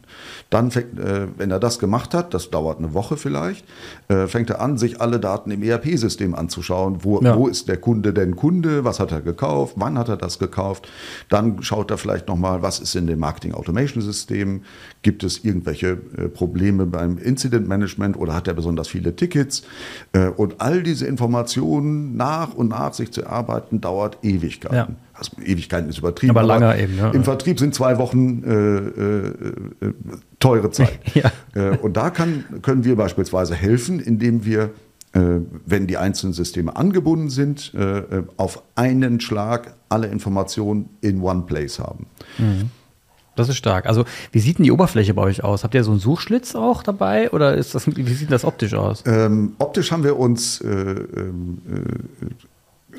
[0.49, 3.65] Dann, fängt, äh, wenn er das gemacht hat, das dauert eine Woche vielleicht,
[4.08, 7.03] äh, fängt er an, sich alle Daten im ERP-System anzuschauen.
[7.03, 7.38] Wo, ja.
[7.38, 8.86] wo ist der Kunde denn Kunde?
[8.86, 9.73] Was hat er gekauft?
[9.75, 10.88] Wann hat er das gekauft?
[11.27, 14.62] Dann schaut er vielleicht nochmal, was ist in dem Marketing-Automation-System?
[15.01, 19.63] Gibt es irgendwelche äh, Probleme beim Incident-Management oder hat er besonders viele Tickets?
[20.13, 24.75] Äh, und all diese Informationen nach und nach sich zu erarbeiten, dauert Ewigkeiten.
[24.77, 24.88] Ja
[25.31, 26.31] also Ewigkeiten ist übertrieben.
[26.31, 26.95] Aber lange eben.
[26.95, 27.12] Ne?
[27.13, 29.93] Im Vertrieb sind zwei Wochen äh, äh, äh
[30.39, 30.99] teure Zeit.
[31.13, 31.31] ja.
[31.55, 34.71] Äh, und da kann, können wir beispielsweise helfen, indem wir,
[35.13, 35.21] äh,
[35.65, 37.73] wenn die einzelnen Systeme angebunden sind,
[38.38, 42.07] auf einen Schlag alle Informationen in one place haben.
[42.38, 42.69] Mhm.
[43.36, 43.88] Das ist stark.
[43.88, 45.63] Also, wie sieht denn die Oberfläche bei euch aus?
[45.63, 49.03] Habt ihr so einen Suchschlitz auch dabei oder ist das, wie sieht das optisch aus?
[49.07, 52.25] Ähm, optisch haben wir uns äh, ähm, äh,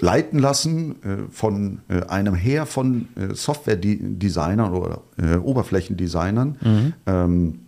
[0.00, 5.02] leiten lassen äh, von äh, einem Heer von äh, Software-Designern oder
[5.42, 6.92] Oberflächendesignern, mhm.
[7.06, 7.58] Ähm,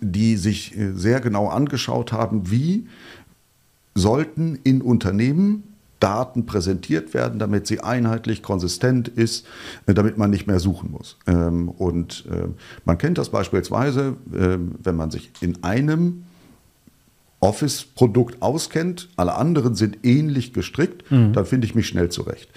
[0.00, 2.86] die sich sehr genau angeschaut haben, wie
[3.94, 5.64] sollten in Unternehmen
[5.98, 9.46] Daten präsentiert werden, damit sie einheitlich, konsistent ist,
[9.86, 11.18] damit man nicht mehr suchen muss.
[11.26, 12.24] Ähm, und
[12.84, 16.22] man kennt das beispielsweise, wenn man sich in einem
[17.40, 21.32] Office-Produkt auskennt, alle anderen sind ähnlich gestrickt, mhm.
[21.32, 22.50] dann finde ich mich schnell zurecht.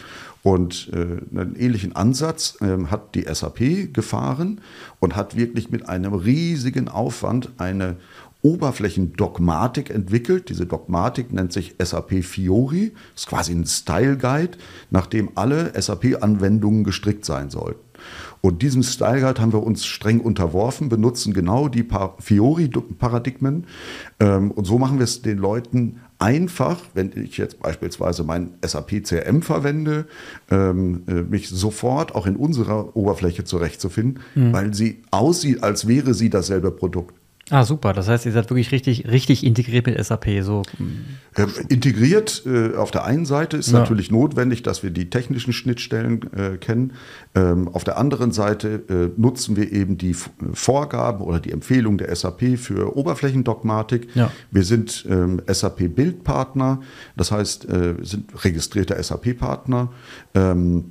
[0.44, 4.60] Und äh, einen ähnlichen Ansatz äh, hat die SAP gefahren
[5.00, 7.96] und hat wirklich mit einem riesigen Aufwand eine
[8.42, 10.50] Oberflächendogmatik entwickelt.
[10.50, 14.58] Diese Dogmatik nennt sich SAP Fiori, ist quasi ein Style Guide,
[14.92, 17.80] nach dem alle SAP-Anwendungen gestrickt sein sollten.
[18.46, 21.88] Und diesem Style Guide haben wir uns streng unterworfen, benutzen genau die
[22.20, 23.68] Fiori-Paradigmen.
[24.20, 29.04] Ähm, und so machen wir es den Leuten einfach, wenn ich jetzt beispielsweise mein SAP
[29.04, 30.08] CRM verwende,
[30.52, 34.52] ähm, äh, mich sofort auch in unserer Oberfläche zurechtzufinden, mhm.
[34.52, 37.16] weil sie aussieht, als wäre sie dasselbe Produkt.
[37.54, 37.94] Ah, super.
[37.94, 40.42] Das heißt, ihr seid wirklich richtig, richtig integriert mit SAP.
[40.42, 40.64] So.
[40.80, 43.78] Ähm, integriert äh, auf der einen Seite ist ja.
[43.78, 46.94] natürlich notwendig, dass wir die technischen Schnittstellen äh, kennen.
[47.36, 50.16] Ähm, auf der anderen Seite äh, nutzen wir eben die
[50.54, 54.08] Vorgaben oder die Empfehlungen der SAP für Oberflächendogmatik.
[54.16, 54.32] Ja.
[54.50, 56.82] Wir sind ähm, SAP-Bildpartner,
[57.16, 59.92] das heißt, äh, sind registrierter SAP-Partner.
[60.34, 60.86] Ähm,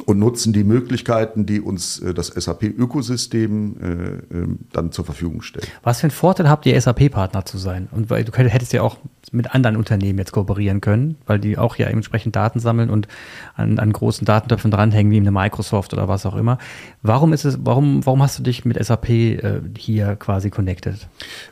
[0.00, 5.70] und nutzen die Möglichkeiten, die uns äh, das SAP-Ökosystem äh, ähm, dann zur Verfügung stellt.
[5.82, 7.88] Was für einen Vorteil habt ihr, SAP-Partner zu sein?
[7.90, 8.96] Und weil du hättest ja auch
[9.32, 13.08] mit anderen Unternehmen jetzt kooperieren können, weil die auch ja entsprechend Daten sammeln und
[13.54, 16.58] an, an großen Datentöpfen dranhängen, wie eine Microsoft oder was auch immer.
[17.02, 21.08] Warum ist es, warum, warum hast du dich mit SAP äh, hier quasi connected?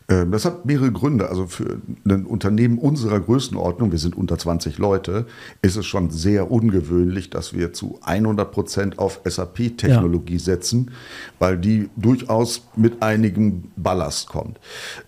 [0.08, 1.28] Ähm, das hat mehrere Gründe.
[1.28, 5.26] Also für ein Unternehmen unserer Größenordnung, wir sind unter 20 Leute,
[5.62, 10.40] ist es schon sehr ungewöhnlich, dass wir zu 100 Prozent auf SAP-Technologie ja.
[10.40, 10.90] setzen,
[11.38, 14.58] weil die durchaus mit einigem Ballast kommt.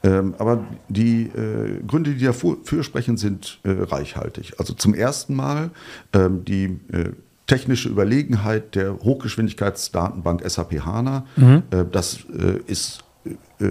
[0.05, 4.55] Ähm, aber die äh, Gründe, die dafür Fürsprechen sind äh, reichhaltig.
[4.59, 5.71] Also zum ersten Mal
[6.12, 7.11] ähm, die äh,
[7.47, 11.27] technische Überlegenheit der Hochgeschwindigkeitsdatenbank SAP HANA.
[11.37, 11.62] Mhm.
[11.71, 13.05] Äh, das äh, ist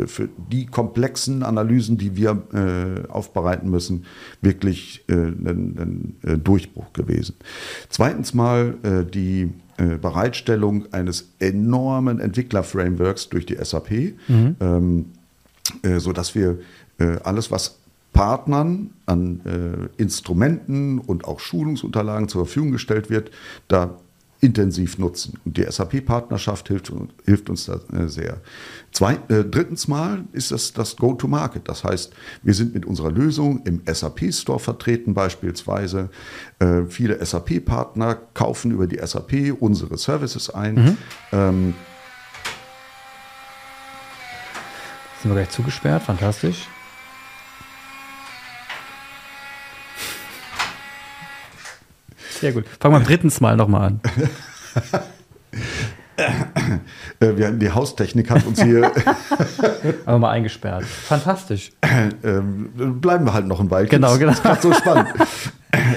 [0.07, 4.05] für die komplexen Analysen, die wir äh, aufbereiten müssen,
[4.41, 7.35] wirklich ein, ein, Durchbruch gewesen.
[7.89, 8.75] Zweitens mal
[9.13, 14.55] die Bereitstellung eines enormen Entwicklerframeworks durch die SAP, mhm.
[14.59, 15.05] ähm,
[15.99, 16.59] sodass wir
[17.23, 17.77] alles, was
[18.15, 23.29] Partnern an äh, Instrumenten und auch Schulungsunterlagen zur Verfügung gestellt wird,
[23.67, 23.97] da
[24.41, 25.39] intensiv nutzen.
[25.45, 26.91] Und die SAP-Partnerschaft hilft,
[27.25, 28.41] hilft, uns da äh, sehr.
[28.91, 31.67] Zwei, äh, drittens mal ist das das Go-to-Market.
[31.67, 36.09] Das heißt, wir sind mit unserer Lösung im SAP-Store vertreten beispielsweise.
[36.59, 40.75] Äh, viele SAP-Partner kaufen über die SAP unsere Services ein.
[40.75, 40.97] Mhm.
[41.31, 41.73] Ähm,
[45.21, 46.67] sind wir gleich zugesperrt, fantastisch.
[52.39, 52.65] Sehr gut.
[52.79, 54.01] Fangen wir drittens mal nochmal an.
[57.19, 58.89] Äh, wir, die Haustechnik hat uns hier.
[60.05, 60.85] Aber mal eingesperrt.
[60.85, 61.73] Fantastisch.
[62.23, 62.69] Ähm,
[63.01, 64.01] bleiben wir halt noch ein Weilchen.
[64.01, 64.33] Genau, genau.
[64.41, 65.09] Das ist so spannend.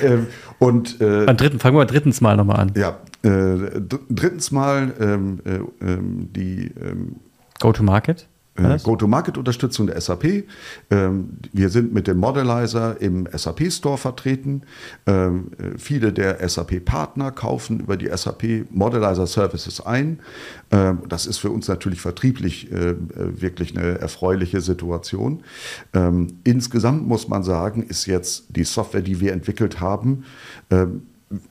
[0.02, 0.26] Ähm,
[0.58, 2.72] und, äh, Beim dritten, fangen wir drittens mal nochmal an.
[2.76, 6.72] Ja, äh, drittens mal ähm, äh, ähm, die.
[6.80, 7.16] Ähm,
[7.60, 8.22] Go-to-Market?
[8.22, 8.37] Äh,
[8.82, 10.44] Go-to-Market-Unterstützung der SAP.
[10.90, 14.62] Ähm, wir sind mit dem Modelizer im SAP-Store vertreten.
[15.06, 20.20] Ähm, äh, viele der SAP-Partner kaufen über die SAP Modelizer Services ein.
[20.70, 25.42] Ähm, das ist für uns natürlich vertrieblich äh, wirklich eine erfreuliche Situation.
[26.44, 30.24] Insgesamt muss man sagen, ist jetzt die Software, die wir entwickelt haben,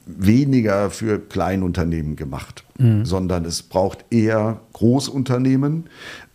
[0.05, 3.05] weniger für Kleinunternehmen gemacht, mhm.
[3.05, 5.85] sondern es braucht eher Großunternehmen.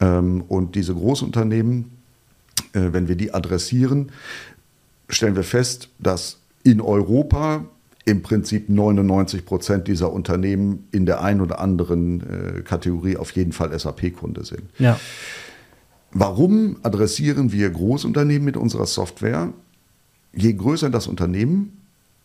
[0.00, 1.90] Ähm, und diese Großunternehmen,
[2.72, 4.12] äh, wenn wir die adressieren,
[5.08, 7.64] stellen wir fest, dass in Europa
[8.04, 13.52] im Prinzip 99 Prozent dieser Unternehmen in der einen oder anderen äh, Kategorie auf jeden
[13.52, 14.62] Fall SAP-Kunde sind.
[14.78, 14.98] Ja.
[16.12, 19.52] Warum adressieren wir Großunternehmen mit unserer Software?
[20.34, 21.81] Je größer das Unternehmen,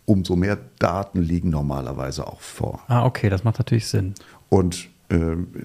[0.08, 2.80] umso mehr Daten liegen normalerweise auch vor.
[2.88, 4.14] Ah, okay, das macht natürlich Sinn.
[4.50, 5.18] Und äh,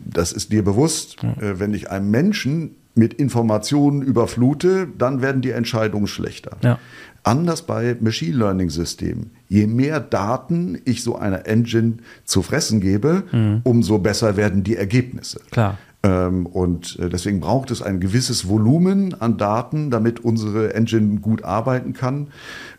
[0.05, 1.31] das ist dir bewusst, ja.
[1.40, 6.59] äh, wenn ich einem Menschen mit Informationen überflute, dann werden die Entscheidungen schlechter.
[6.62, 6.78] Ja.
[7.22, 9.31] Anders bei Machine Learning Systemen.
[9.48, 13.61] Je mehr Daten ich so einer Engine zu fressen gebe, mhm.
[13.62, 15.40] umso besser werden die Ergebnisse.
[15.52, 15.78] Klar.
[16.02, 21.44] Ähm, und äh, deswegen braucht es ein gewisses Volumen an Daten, damit unsere Engine gut
[21.44, 22.28] arbeiten kann.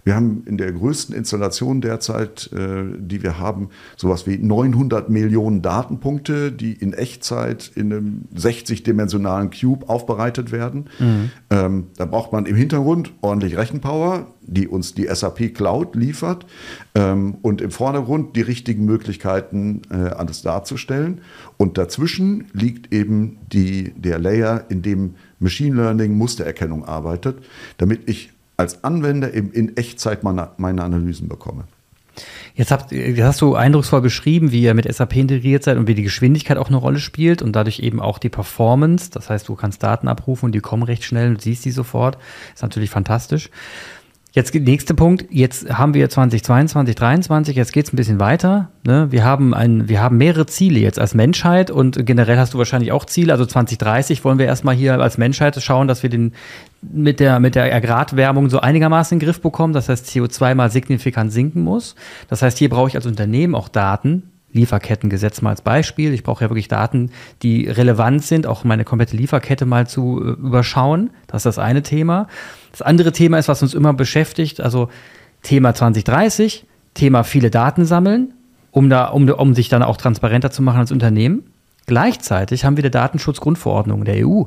[0.04, 5.62] Wir haben in der größten Installation derzeit, äh, die wir haben, sowas wie 900 Millionen
[5.62, 10.90] Datenpunkte, die in Echtzeit in einem 60-dimensionalen Cube aufbereitet werden.
[11.00, 11.32] Mhm.
[11.50, 16.46] Ähm, da braucht man im Hintergrund ordentlich Rechenpower, die uns die SAP Cloud liefert
[16.96, 21.22] ähm, und im Vordergrund die richtigen Möglichkeiten, äh, alles darzustellen.
[21.58, 27.38] Und dazwischen liegt eben die, der Layer, in dem Machine Learning Mustererkennung arbeitet,
[27.78, 28.33] damit ich
[28.64, 31.66] als Anwender eben in Echtzeit meine, meine Analysen bekomme.
[32.56, 35.96] Jetzt, habt, jetzt hast du eindrucksvoll beschrieben, wie ihr mit SAP integriert seid und wie
[35.96, 39.10] die Geschwindigkeit auch eine Rolle spielt und dadurch eben auch die Performance.
[39.12, 42.18] Das heißt, du kannst Daten abrufen und die kommen recht schnell und siehst die sofort.
[42.54, 43.50] Ist natürlich fantastisch.
[44.34, 45.26] Jetzt nächster Punkt.
[45.30, 47.56] Jetzt haben wir 2022, 2023.
[47.56, 48.70] Jetzt geht's ein bisschen weiter.
[48.84, 49.12] Ne?
[49.12, 52.92] Wir haben ein, wir haben mehrere Ziele jetzt als Menschheit und generell hast du wahrscheinlich
[52.92, 53.32] auch Ziele.
[53.32, 56.34] Also 2030 wollen wir erstmal hier als Menschheit schauen, dass wir den
[56.92, 59.74] mit der mit der Agrarwärmung so einigermaßen in den Griff bekommen.
[59.74, 61.96] Das heißt, CO2 mal signifikant sinken muss.
[62.28, 66.14] Das heißt, hier brauche ich als Unternehmen auch Daten, Lieferkettengesetz mal als Beispiel.
[66.14, 70.30] Ich brauche ja wirklich Daten, die relevant sind, auch meine komplette Lieferkette mal zu äh,
[70.30, 71.10] überschauen.
[71.28, 72.28] Das ist das eine Thema.
[72.72, 74.90] Das andere Thema ist, was uns immer beschäftigt, also
[75.42, 78.34] Thema 2030, Thema viele Daten sammeln,
[78.72, 81.44] um, da, um, um sich dann auch transparenter zu machen als Unternehmen.
[81.86, 84.44] Gleichzeitig haben wir die Datenschutzgrundverordnung der EU.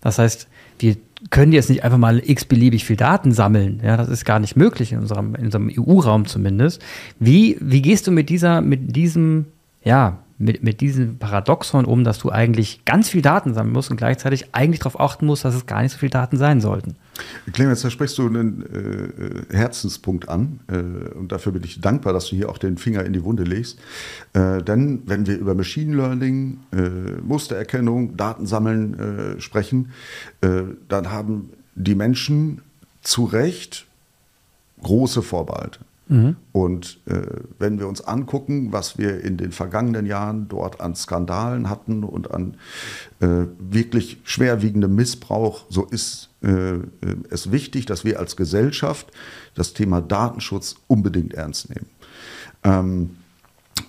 [0.00, 0.96] Das heißt, wir
[1.30, 3.80] können jetzt nicht einfach mal x-beliebig viel Daten sammeln.
[3.82, 6.82] Ja, das ist gar nicht möglich in unserem, in unserem EU-Raum zumindest.
[7.18, 9.46] Wie, wie gehst du mit dieser, mit diesem,
[9.82, 13.96] ja, mit, mit diesem Paradoxon um, dass du eigentlich ganz viel Daten sammeln musst und
[13.96, 16.96] gleichzeitig eigentlich darauf achten musst, dass es gar nicht so viel Daten sein sollten?
[17.52, 20.76] Clemens, da sprichst du einen äh, Herzenspunkt an äh,
[21.16, 23.78] und dafür bin ich dankbar, dass du hier auch den Finger in die Wunde legst.
[24.32, 29.92] Äh, denn wenn wir über Machine Learning, äh, Mustererkennung, Datensammeln äh, sprechen,
[30.40, 32.62] äh, dann haben die Menschen
[33.02, 33.86] zu Recht
[34.82, 35.80] große Vorbehalte.
[36.08, 36.36] Mhm.
[36.52, 37.22] Und äh,
[37.58, 42.30] wenn wir uns angucken, was wir in den vergangenen Jahren dort an Skandalen hatten und
[42.30, 42.56] an
[43.20, 46.78] äh, wirklich schwerwiegendem Missbrauch, so ist äh,
[47.30, 49.10] es wichtig, dass wir als Gesellschaft
[49.54, 51.86] das Thema Datenschutz unbedingt ernst nehmen.
[52.64, 53.10] Ähm,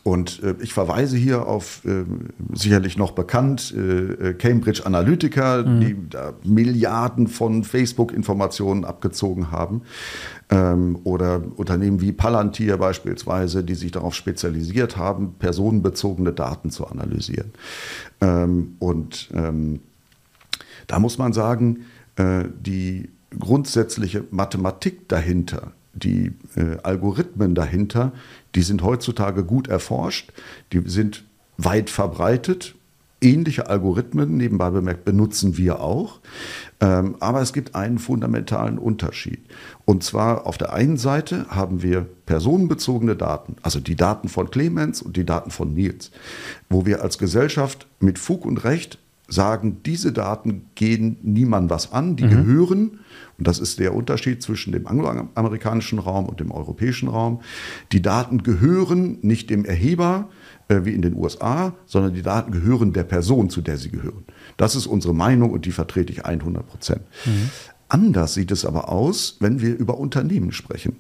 [0.04, 2.06] und äh, ich verweise hier auf äh,
[2.54, 5.80] sicherlich noch bekannt äh, Cambridge Analytica, mhm.
[5.80, 9.82] die da Milliarden von Facebook-Informationen abgezogen haben.
[10.50, 17.52] Ähm, oder Unternehmen wie Palantir beispielsweise, die sich darauf spezialisiert haben, personenbezogene Daten zu analysieren.
[18.22, 19.80] Ähm, und ähm,
[20.88, 28.12] da muss man sagen, äh, die grundsätzliche Mathematik dahinter, die äh, Algorithmen dahinter,
[28.54, 30.32] die sind heutzutage gut erforscht,
[30.72, 31.24] die sind
[31.58, 32.76] weit verbreitet.
[33.22, 36.20] Ähnliche Algorithmen, nebenbei bemerkt, benutzen wir auch.
[36.80, 39.40] Ähm, aber es gibt einen fundamentalen Unterschied.
[39.86, 45.02] Und zwar auf der einen Seite haben wir personenbezogene Daten, also die Daten von Clemens
[45.02, 46.12] und die Daten von Nils,
[46.70, 52.16] wo wir als Gesellschaft mit Fug und Recht sagen, diese Daten gehen niemandem was an,
[52.16, 52.30] die mhm.
[52.30, 53.00] gehören
[53.38, 57.42] und das ist der Unterschied zwischen dem angloamerikanischen Raum und dem europäischen Raum.
[57.92, 60.30] Die Daten gehören nicht dem Erheber
[60.68, 64.26] wie in den USA, sondern die Daten gehören der Person, zu der sie gehören.
[64.58, 67.02] Das ist unsere Meinung und die vertrete ich 100 Prozent.
[67.26, 67.50] Mhm.
[67.88, 70.98] Anders sieht es aber aus, wenn wir über Unternehmen sprechen.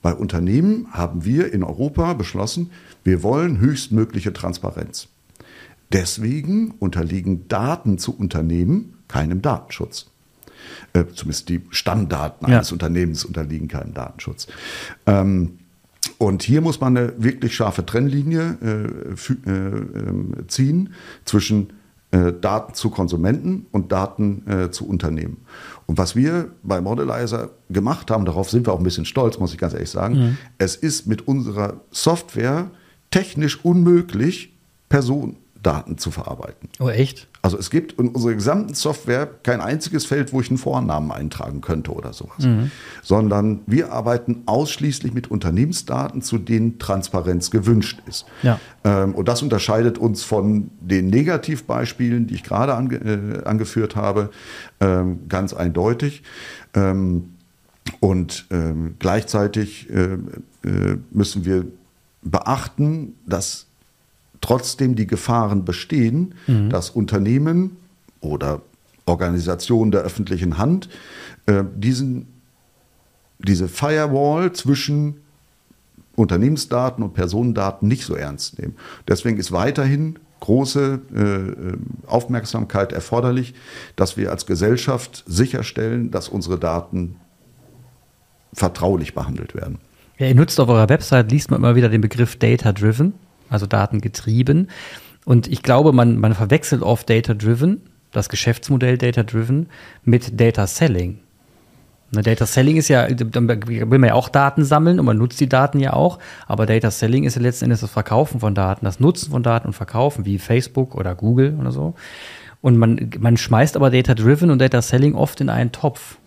[0.00, 2.70] Bei Unternehmen haben wir in Europa beschlossen,
[3.04, 5.08] wir wollen höchstmögliche Transparenz.
[5.92, 10.06] deswegen unterliegen Daten zu Unternehmen keinem Datenschutz.
[10.94, 12.56] Äh, zumindest die Stammdaten ja.
[12.56, 14.46] eines Unternehmens unterliegen keinem Datenschutz.
[15.06, 15.58] Ähm,
[16.22, 20.94] und hier muss man eine wirklich scharfe Trennlinie äh, äh, ähm, ziehen
[21.24, 21.72] zwischen
[22.12, 25.38] äh, Daten zu Konsumenten und Daten äh, zu Unternehmen.
[25.86, 29.52] Und was wir bei Modelizer gemacht haben, darauf sind wir auch ein bisschen stolz, muss
[29.52, 30.38] ich ganz ehrlich sagen, mhm.
[30.58, 32.70] es ist mit unserer Software
[33.10, 34.54] technisch unmöglich,
[34.88, 36.68] Personen Daten zu verarbeiten.
[36.78, 37.26] Oh, echt?
[37.44, 41.60] Also es gibt in unserer gesamten Software kein einziges Feld, wo ich einen Vornamen eintragen
[41.60, 42.38] könnte oder sowas.
[42.38, 42.70] Mhm.
[43.02, 48.26] Sondern wir arbeiten ausschließlich mit Unternehmensdaten, zu denen Transparenz gewünscht ist.
[48.44, 48.60] Ja.
[48.84, 54.30] Ähm, und das unterscheidet uns von den Negativbeispielen, die ich gerade ange äh, angeführt habe,
[54.78, 56.22] ähm, ganz eindeutig.
[56.74, 57.34] Ähm,
[57.98, 61.66] und ähm, gleichzeitig äh, äh, müssen wir
[62.22, 63.66] beachten, dass
[64.42, 66.68] trotzdem die Gefahren bestehen, mhm.
[66.68, 67.78] dass Unternehmen
[68.20, 68.60] oder
[69.06, 70.90] Organisationen der öffentlichen Hand
[71.46, 72.26] äh, diesen,
[73.38, 75.22] diese Firewall zwischen
[76.14, 78.76] Unternehmensdaten und Personendaten nicht so ernst nehmen.
[79.08, 83.54] Deswegen ist weiterhin große äh, Aufmerksamkeit erforderlich,
[83.96, 87.16] dass wir als Gesellschaft sicherstellen, dass unsere Daten
[88.52, 89.78] vertraulich behandelt werden.
[90.18, 93.14] Ja, ihr nutzt auf eurer Website, liest man immer wieder den Begriff Data Driven
[93.52, 94.68] also datengetrieben.
[95.24, 99.68] Und ich glaube, man, man verwechselt oft Data-Driven, das Geschäftsmodell Data-Driven,
[100.04, 101.18] mit Data Selling.
[102.14, 105.40] Ne, Data Selling ist ja, da will man ja auch Daten sammeln und man nutzt
[105.40, 108.84] die Daten ja auch, aber Data Selling ist ja letzten Endes das Verkaufen von Daten,
[108.84, 111.94] das Nutzen von Daten und Verkaufen, wie Facebook oder Google oder so.
[112.60, 116.18] Und man, man schmeißt aber Data Driven und Data Selling oft in einen Topf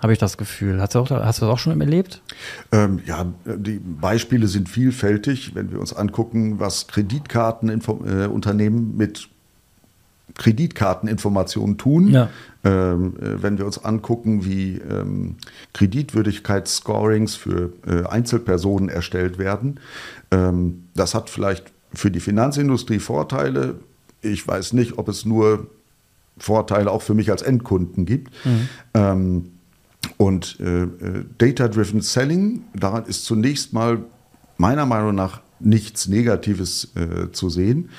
[0.00, 0.80] habe ich das Gefühl.
[0.80, 2.22] Hast du, auch, hast du das auch schon erlebt?
[2.70, 5.54] Ähm, ja, die Beispiele sind vielfältig.
[5.54, 9.28] Wenn wir uns angucken, was Kreditkartenunternehmen äh, mit
[10.36, 12.30] Kreditkarteninformationen tun, ja.
[12.64, 15.36] ähm, äh, wenn wir uns angucken, wie ähm,
[15.72, 19.80] Kreditwürdigkeitsscorings für äh, Einzelpersonen erstellt werden,
[20.30, 23.76] ähm, das hat vielleicht für die Finanzindustrie Vorteile.
[24.20, 25.66] Ich weiß nicht, ob es nur
[26.36, 28.32] Vorteile auch für mich als Endkunden gibt.
[28.44, 29.48] Mhm.
[30.16, 34.04] Und äh, äh, Data-Driven Selling, daran ist zunächst mal
[34.56, 37.90] meiner Meinung nach nichts Negatives äh, zu sehen.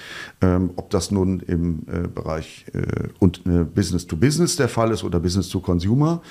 [0.41, 4.91] Ähm, ob das nun im äh, Bereich äh, und äh, Business to Business der Fall
[4.91, 6.22] ist oder Business to Consumer.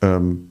[0.00, 0.48] Ähm,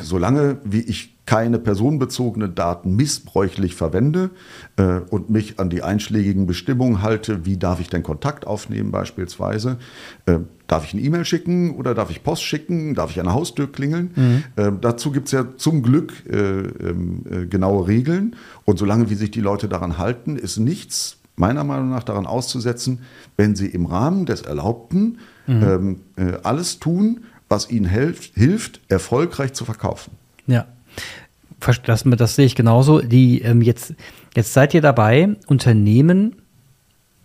[0.00, 4.30] solange wie ich keine personenbezogenen Daten missbräuchlich verwende
[4.76, 9.78] äh, und mich an die einschlägigen Bestimmungen halte, wie darf ich denn Kontakt aufnehmen beispielsweise,
[10.26, 13.34] äh, darf ich eine E-Mail schicken oder darf ich Post schicken, darf ich an der
[13.34, 14.10] Haustür klingeln.
[14.14, 14.44] Mhm.
[14.56, 19.14] Äh, dazu gibt es ja zum Glück äh, ähm, äh, genaue Regeln und solange wie
[19.14, 23.00] sich die Leute daran halten, ist nichts meiner Meinung nach daran auszusetzen,
[23.36, 25.62] wenn sie im Rahmen des Erlaubten mhm.
[25.62, 30.12] ähm, äh, alles tun, was ihnen hilft, hilft, erfolgreich zu verkaufen.
[30.46, 30.66] Ja.
[31.86, 33.00] Das, das sehe ich genauso.
[33.00, 33.94] Die, ähm, jetzt,
[34.34, 36.36] jetzt seid ihr dabei, Unternehmen,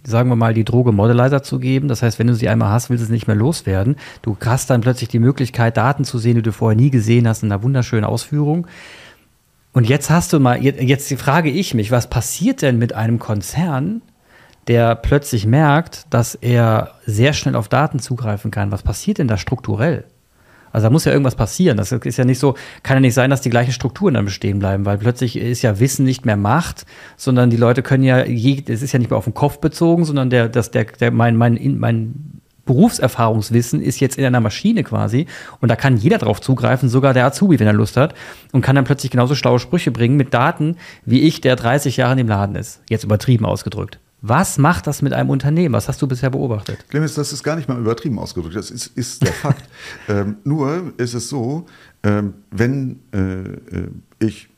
[0.04, 1.88] sagen wir mal, die Droge Modelizer zu geben.
[1.88, 3.96] Das heißt, wenn du sie einmal hast, willst du sie nicht mehr loswerden.
[4.22, 7.44] Du hast dann plötzlich die Möglichkeit, Daten zu sehen, die du vorher nie gesehen hast,
[7.44, 8.68] in einer wunderschönen Ausführung.
[9.74, 14.02] Und jetzt hast du mal, jetzt frage ich mich, was passiert denn mit einem Konzern,
[14.68, 18.72] der plötzlich merkt, dass er sehr schnell auf Daten zugreifen kann?
[18.72, 20.06] Was passiert denn da strukturell?
[20.72, 21.78] Also da muss ja irgendwas passieren.
[21.78, 24.60] Das ist ja nicht so, kann ja nicht sein, dass die gleichen Strukturen dann bestehen
[24.60, 26.86] bleiben, weil plötzlich ist ja Wissen nicht mehr Macht,
[27.18, 30.30] sondern die Leute können ja, es ist ja nicht mehr auf den Kopf bezogen, sondern
[30.30, 32.40] der, das, der, der, mein, mein, mein
[32.70, 35.26] Berufserfahrungswissen ist jetzt in einer Maschine quasi
[35.60, 38.14] und da kann jeder drauf zugreifen, sogar der Azubi, wenn er Lust hat
[38.52, 42.12] und kann dann plötzlich genauso schlaue Sprüche bringen mit Daten, wie ich, der 30 Jahre
[42.12, 42.82] in dem Laden ist.
[42.88, 44.00] Jetzt übertrieben ausgedrückt.
[44.22, 45.74] Was macht das mit einem Unternehmen?
[45.74, 46.86] Was hast du bisher beobachtet?
[46.90, 48.56] Clemens, das ist gar nicht mal übertrieben ausgedrückt.
[48.56, 49.64] Das ist, ist der Fakt.
[50.10, 51.66] ähm, nur ist es so,
[52.04, 54.50] ähm, wenn äh, ich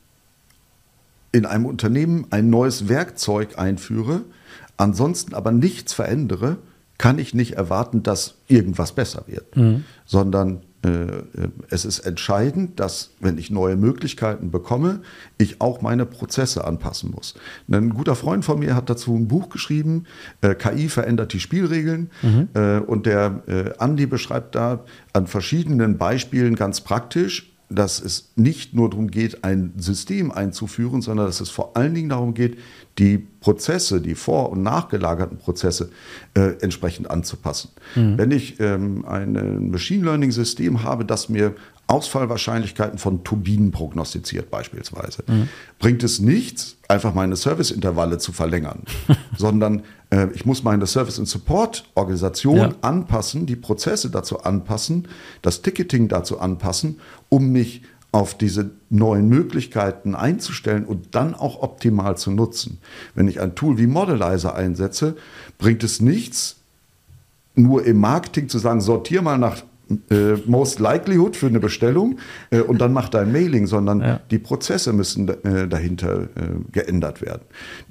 [1.32, 4.22] in einem Unternehmen ein neues Werkzeug einführe,
[4.78, 6.58] ansonsten aber nichts verändere,
[6.98, 9.86] kann ich nicht erwarten, dass irgendwas besser wird, mhm.
[10.06, 10.62] sondern
[11.70, 15.02] es ist entscheidend, dass, wenn ich neue Möglichkeiten bekomme,
[15.38, 17.36] ich auch meine Prozesse anpassen muss.
[17.72, 20.06] Ein guter Freund von mir hat dazu ein Buch geschrieben,
[20.42, 22.10] äh, KI verändert die Spielregeln.
[22.24, 22.50] Mhm.
[22.88, 23.44] Und der
[23.78, 29.74] Andi beschreibt da an verschiedenen Beispielen ganz praktisch, dass es nicht nur darum geht, ein
[29.78, 32.58] System einzuführen, sondern dass es vor allen Dingen darum geht,
[33.02, 35.90] die Prozesse, die vor- und nachgelagerten Prozesse
[36.36, 37.72] äh, entsprechend anzupassen.
[37.96, 38.18] Mhm.
[38.20, 41.56] Wenn ich ähm, ein Machine Learning-System habe, das mir
[41.88, 45.24] Ausfallwahrscheinlichkeiten von Turbinen prognostiziert beispielsweise.
[45.28, 45.50] Mhm.
[45.80, 48.84] Bringt es nichts, einfach meine Serviceintervalle zu verlängern,
[49.38, 49.82] sondern
[50.12, 52.70] äh, ich muss meine Service- und Support-Organisation ja.
[52.82, 55.08] anpassen, die Prozesse dazu anpassen,
[55.42, 57.00] das Ticketing dazu anpassen,
[57.30, 57.82] um mich
[58.12, 62.80] auf diese neuen Möglichkeiten einzustellen und dann auch optimal zu nutzen.
[63.16, 65.16] Wenn ich ein Tool wie Modelizer einsetze,
[65.58, 66.58] bringt es nichts,
[67.56, 69.64] nur im Marketing zu sagen, sortier mal nach
[70.10, 74.20] äh, Most Likelihood für eine Bestellung äh, und dann mach dein Mailing, sondern ja.
[74.30, 76.28] die Prozesse müssen äh, dahinter äh,
[76.72, 77.42] geändert werden.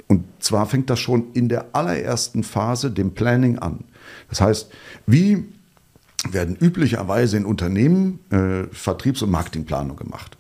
[0.07, 3.85] Und zwar fängt das schon in der allerersten Phase, dem Planning, an.
[4.29, 4.71] Das heißt,
[5.07, 5.45] wie
[6.31, 10.37] werden üblicherweise in Unternehmen äh, Vertriebs- und Marketingplanung gemacht?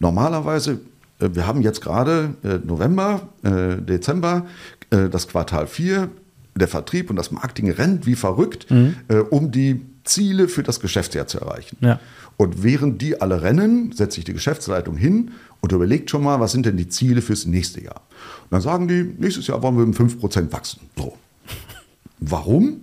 [0.00, 0.80] Normalerweise
[1.20, 2.34] äh, wir haben jetzt gerade
[2.64, 4.46] November, Dezember,
[4.90, 6.10] das Quartal 4.
[6.56, 8.94] Der Vertrieb und das Marketing rennt wie verrückt, mhm.
[9.30, 11.78] um die Ziele für das Geschäftsjahr zu erreichen.
[11.80, 11.98] Ja.
[12.36, 16.52] Und während die alle rennen, setzt sich die Geschäftsleitung hin und überlegt schon mal, was
[16.52, 18.02] sind denn die Ziele fürs nächste Jahr.
[18.44, 20.80] Und dann sagen die, nächstes Jahr wollen wir um 5% wachsen.
[20.96, 21.16] So.
[22.18, 22.82] Warum?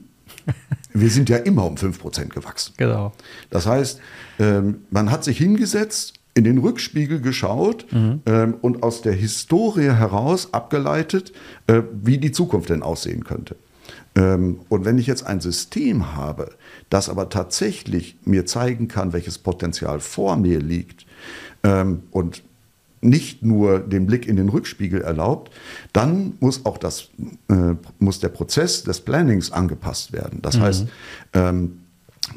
[0.93, 2.73] Wir sind ja immer um 5% gewachsen.
[2.77, 3.13] Genau.
[3.49, 3.99] Das heißt,
[4.39, 8.21] ähm, man hat sich hingesetzt, in den Rückspiegel geschaut mhm.
[8.25, 11.33] ähm, und aus der Historie heraus abgeleitet,
[11.67, 13.57] äh, wie die Zukunft denn aussehen könnte.
[14.15, 16.51] Ähm, und wenn ich jetzt ein System habe,
[16.89, 21.05] das aber tatsächlich mir zeigen kann, welches Potenzial vor mir liegt
[22.09, 22.41] und
[23.01, 25.51] nicht nur den Blick in den Rückspiegel erlaubt,
[25.91, 27.09] dann muss auch das,
[27.49, 30.39] äh, muss der Prozess des Plannings angepasst werden.
[30.41, 30.61] Das mhm.
[30.61, 30.87] heißt,
[31.33, 31.77] ähm,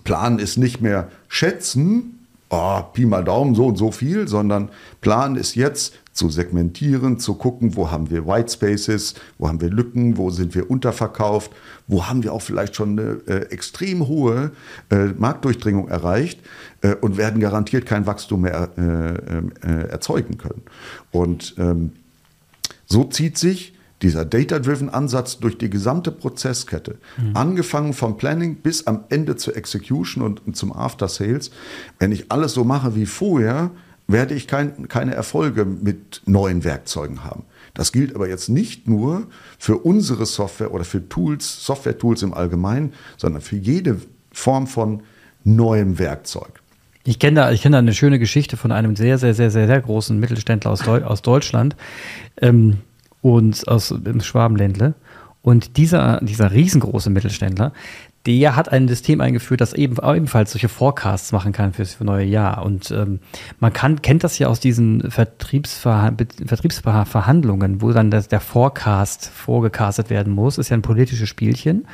[0.02, 5.36] Planen ist nicht mehr schätzen, oh, Pi mal Daumen, so und so viel, sondern Planen
[5.36, 10.16] ist jetzt zu segmentieren, zu gucken, wo haben wir White Spaces, wo haben wir Lücken,
[10.16, 11.50] wo sind wir unterverkauft,
[11.88, 14.52] wo haben wir auch vielleicht schon eine äh, extrem hohe
[14.90, 16.38] äh, Marktdurchdringung erreicht
[16.82, 20.62] äh, und werden garantiert kein Wachstum mehr äh, äh, erzeugen können.
[21.10, 21.92] Und ähm,
[22.86, 27.36] so zieht sich dieser Data-Driven Ansatz durch die gesamte Prozesskette, mhm.
[27.36, 31.50] angefangen vom Planning bis am Ende zur Execution und, und zum After Sales.
[31.98, 33.70] Wenn ich alles so mache wie vorher,
[34.06, 37.44] werde ich kein, keine Erfolge mit neuen Werkzeugen haben.
[37.72, 39.26] Das gilt aber jetzt nicht nur
[39.58, 44.00] für unsere Software oder für Tools, Software-Tools im Allgemeinen, sondern für jede
[44.32, 45.02] Form von
[45.42, 46.60] neuem Werkzeug.
[47.04, 49.80] Ich kenne da, ich da eine schöne Geschichte von einem sehr, sehr, sehr, sehr, sehr
[49.80, 51.76] großen Mittelständler aus, Deu aus Deutschland
[52.40, 52.78] ähm,
[53.20, 54.94] und aus dem Schwabenländle.
[55.42, 57.74] Und dieser, dieser riesengroße Mittelständler,
[58.26, 62.64] der hat ein System eingeführt, das eben, ebenfalls solche Forecasts machen kann fürs neue Jahr.
[62.64, 63.20] Und ähm,
[63.60, 66.14] man kann, kennt das ja aus diesen Vertriebsver
[66.46, 70.56] Vertriebsverhandlungen, wo dann das, der Forecast vorgecastet werden muss.
[70.56, 71.86] Ist ja ein politisches Spielchen.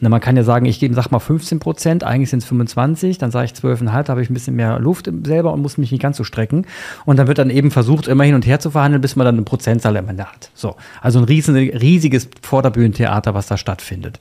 [0.00, 3.18] Na, man kann ja sagen, ich gebe, sag mal 15 Prozent, eigentlich sind es 25,
[3.18, 5.92] dann sage ich 12,5, da habe ich ein bisschen mehr Luft selber und muss mich
[5.92, 6.66] nicht ganz so strecken.
[7.04, 9.36] Und dann wird dann eben versucht, immer hin und her zu verhandeln, bis man dann
[9.36, 10.50] eine Prozentzahl am Ende hat.
[10.54, 10.74] So.
[11.00, 14.18] Also ein riesen, riesiges Vorderbühnentheater, was da stattfindet.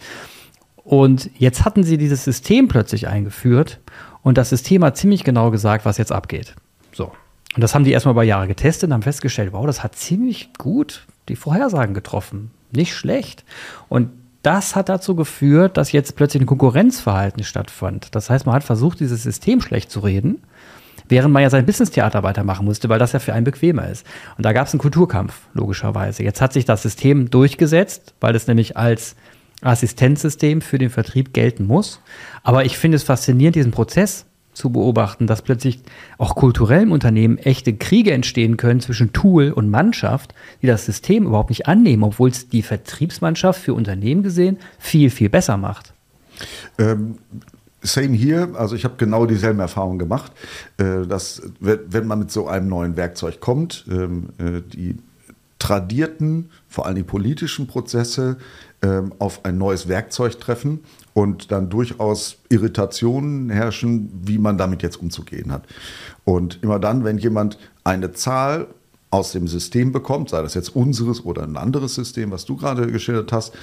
[0.86, 3.80] Und jetzt hatten sie dieses System plötzlich eingeführt
[4.22, 6.56] und das System hat ziemlich genau gesagt, was jetzt abgeht.
[6.94, 7.12] So.
[7.56, 10.54] Und das haben die erstmal über Jahre getestet und haben festgestellt, wow, das hat ziemlich
[10.58, 12.52] gut die Vorhersagen getroffen.
[12.72, 13.44] Nicht schlecht.
[13.90, 14.12] Und
[14.44, 18.14] das hat dazu geführt, dass jetzt plötzlich ein Konkurrenzverhalten stattfand.
[18.14, 20.44] Das heißt, man hat versucht, dieses System schlecht zu reden,
[21.10, 24.06] während man ja sein Business-Theater weitermachen musste, weil das ja für einen bequemer ist.
[24.38, 26.22] Und da gab es einen Kulturkampf, logischerweise.
[26.22, 29.16] Jetzt hat sich das System durchgesetzt, weil es nämlich als
[29.66, 32.02] Assistenzsystem für den Vertrieb gelten muss.
[32.44, 35.80] Aber ich finde es faszinierend, diesen Prozess zu beobachten, dass plötzlich
[36.18, 41.26] auch kulturell im Unternehmen echte Kriege entstehen können zwischen Tool und Mannschaft, die das System
[41.26, 45.94] überhaupt nicht annehmen, obwohl es die Vertriebsmannschaft für Unternehmen gesehen viel, viel besser macht.
[46.78, 47.18] Ähm,
[47.82, 50.32] Same hier, also ich habe genau dieselben Erfahrungen gemacht,
[50.78, 54.98] äh, dass wenn man mit so einem neuen Werkzeug kommt, ähm, äh, die
[55.60, 58.38] tradierten, vor allem die politischen Prozesse
[59.20, 60.82] auf ein neues Werkzeug treffen
[61.14, 65.64] und dann durchaus Irritationen herrschen, wie man damit jetzt umzugehen hat.
[66.24, 68.68] Und immer dann, wenn jemand eine Zahl
[69.12, 72.88] aus dem System bekommt, sei das jetzt unseres oder ein anderes System, was du gerade
[72.88, 73.54] geschildert hast,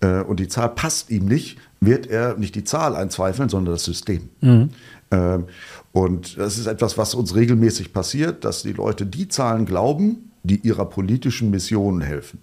[0.00, 3.84] äh, und die Zahl passt ihm nicht, wird er nicht die Zahl einzweifeln, sondern das
[3.84, 4.28] System.
[4.40, 4.70] Mhm.
[5.10, 5.44] Ähm,
[5.92, 10.60] und das ist etwas, was uns regelmäßig passiert, dass die Leute die Zahlen glauben, die
[10.60, 12.40] ihrer politischen Mission helfen.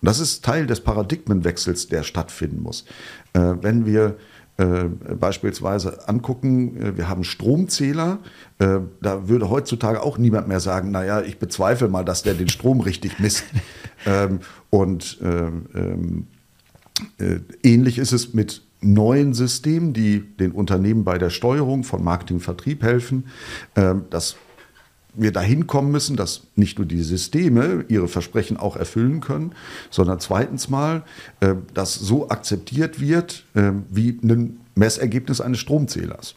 [0.00, 2.84] Und das ist Teil des Paradigmenwechsels, der stattfinden muss.
[3.32, 4.16] Äh, wenn wir
[4.56, 4.84] äh,
[5.14, 8.18] beispielsweise angucken, äh, wir haben Stromzähler,
[8.58, 12.48] äh, da würde heutzutage auch niemand mehr sagen, naja, ich bezweifle mal, dass der den
[12.48, 13.44] Strom richtig misst.
[14.06, 14.40] ähm,
[14.70, 16.26] und ähm, ähm
[17.18, 22.36] äh, ähnlich ist es mit neuen Systemen, die den Unternehmen bei der Steuerung von Marketing
[22.36, 23.26] und Vertrieb helfen,
[23.76, 24.36] ähm, dass
[25.14, 29.52] wir dahin kommen müssen, dass nicht nur die Systeme ihre Versprechen auch erfüllen können,
[29.90, 31.02] sondern zweitens mal,
[31.40, 36.34] äh, dass so akzeptiert wird äh, wie ein Messergebnis eines Stromzählers.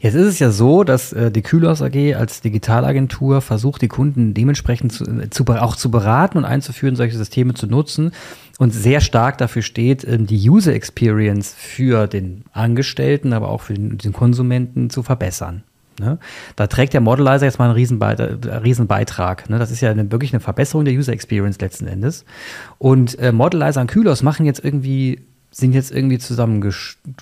[0.00, 4.34] Jetzt ist es ja so, dass äh, die Kühlhaus AG als Digitalagentur versucht, die Kunden
[4.34, 8.12] dementsprechend zu, äh, zu, auch zu beraten und einzuführen, solche Systeme zu nutzen
[8.58, 13.74] und sehr stark dafür steht, äh, die User Experience für den Angestellten, aber auch für
[13.74, 15.62] den, den Konsumenten zu verbessern.
[15.98, 16.18] Ne?
[16.56, 18.44] Da trägt der Modelizer jetzt mal einen Riesenbeitrag.
[18.44, 19.58] Äh, Riesenbeitrag ne?
[19.58, 22.24] Das ist ja eine, wirklich eine Verbesserung der User Experience letzten Endes.
[22.78, 25.20] Und äh, Modelizer und Kühlhaus machen jetzt irgendwie,
[25.50, 26.72] sind jetzt irgendwie zusammen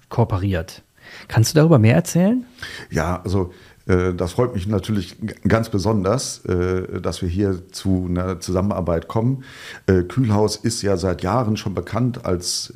[0.09, 0.83] kooperiert.
[1.29, 2.45] Kannst du darüber mehr erzählen?
[2.91, 3.53] Ja, also
[3.87, 5.17] äh, das freut mich natürlich
[5.47, 9.45] ganz besonders, äh, dass wir hier zu einer Zusammenarbeit kommen.
[9.87, 12.73] Äh, Kühlhaus ist ja seit Jahren schon bekannt als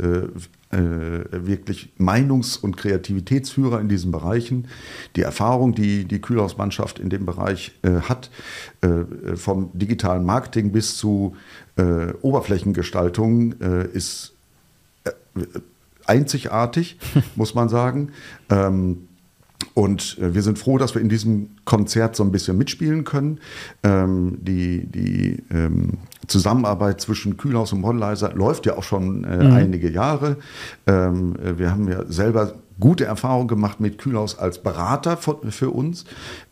[0.77, 4.67] wirklich Meinungs- und Kreativitätsführer in diesen Bereichen.
[5.17, 8.31] Die Erfahrung, die die Kühlhausmannschaft in dem Bereich hat,
[9.37, 11.37] vom digitalen Marketing bis zu
[12.23, 13.53] Oberflächengestaltung,
[13.93, 14.35] ist
[16.07, 16.99] einzigartig,
[17.37, 18.11] muss man sagen.
[18.51, 19.09] Ähm,
[19.73, 23.41] und äh, wir sind froh, dass wir in diesem Konzert so ein bisschen mitspielen können.
[23.83, 25.99] Ähm, die die ähm,
[26.29, 29.53] Zusammenarbeit zwischen Kühlhaus und Modelizer läuft ja auch schon äh, mhm.
[29.53, 30.37] einige Jahre.
[30.87, 35.71] Ähm, äh, wir haben ja selber gute Erfahrungen gemacht mit Kühlhaus als Berater für, für
[35.71, 36.05] uns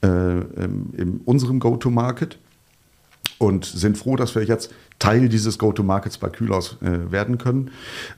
[0.03, 2.39] äh, ähm, in unserem Go-to-Market
[3.39, 4.73] und sind froh, dass wir jetzt
[5.03, 7.73] Teil dieses Go-to-Markets bei Kühlhaus äh, werden können.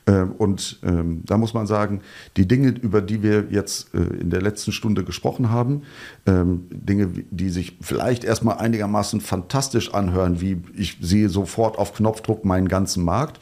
[0.07, 2.03] Ähm, und ähm, da muss man sagen,
[2.37, 5.85] die Dinge, über die wir jetzt äh, in der letzten Stunde gesprochen haben,
[6.27, 12.45] ähm, Dinge, die sich vielleicht erstmal einigermaßen fantastisch anhören, wie ich sehe sofort auf Knopfdruck
[12.45, 13.41] meinen ganzen Markt,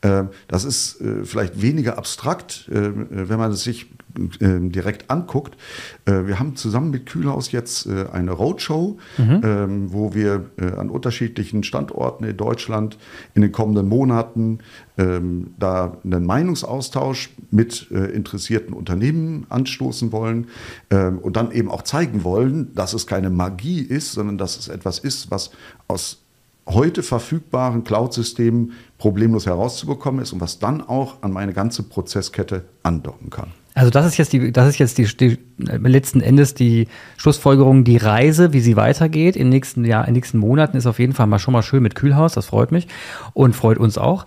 [0.00, 3.86] äh, das ist äh, vielleicht weniger abstrakt, äh, wenn man es sich
[4.16, 5.56] direkt anguckt.
[6.04, 9.40] Äh, wir haben zusammen mit Kühlhaus jetzt äh, eine Roadshow, mhm.
[9.42, 12.98] Ähm, wo wir äh, an unterschiedlichen Standorten in Deutschland
[13.34, 14.58] in den kommenden Monaten
[14.98, 20.46] ähm, da einen Meinungsaustausch mit interessierten Unternehmen anstoßen wollen
[20.90, 24.98] und dann eben auch zeigen wollen, dass es keine Magie ist, sondern dass es etwas
[24.98, 25.50] ist, was
[25.88, 26.22] aus
[26.66, 33.30] heute verfügbaren Cloud-Systemen problemlos herauszubekommen ist und was dann auch an meine ganze Prozesskette andocken
[33.30, 33.52] kann.
[33.74, 37.98] Also das ist jetzt die, das ist jetzt die, die, letzten Endes die Schlussfolgerung, die
[37.98, 41.26] Reise, wie sie weitergeht in den nächsten Jahr, in nächsten Monaten ist auf jeden Fall
[41.26, 42.32] mal schon mal schön mit Kühlhaus.
[42.32, 42.88] Das freut mich
[43.32, 44.24] und freut uns auch.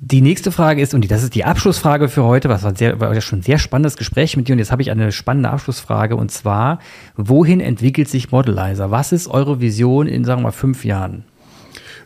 [0.00, 3.18] Die nächste Frage ist, und das ist die Abschlussfrage für heute, was war, sehr, war
[3.22, 6.30] schon ein sehr spannendes Gespräch mit dir, und jetzt habe ich eine spannende Abschlussfrage, und
[6.30, 6.78] zwar,
[7.16, 8.90] wohin entwickelt sich Modelizer?
[8.90, 11.24] Was ist eure Vision in, sagen wir mal, fünf Jahren?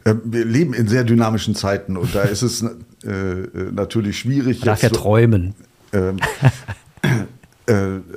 [0.05, 4.61] Äh, wir leben in sehr dynamischen Zeiten und da ist es äh, äh natürlich schwierig.
[4.61, 5.55] Man darf ja träumen.
[5.93, 6.19] Um.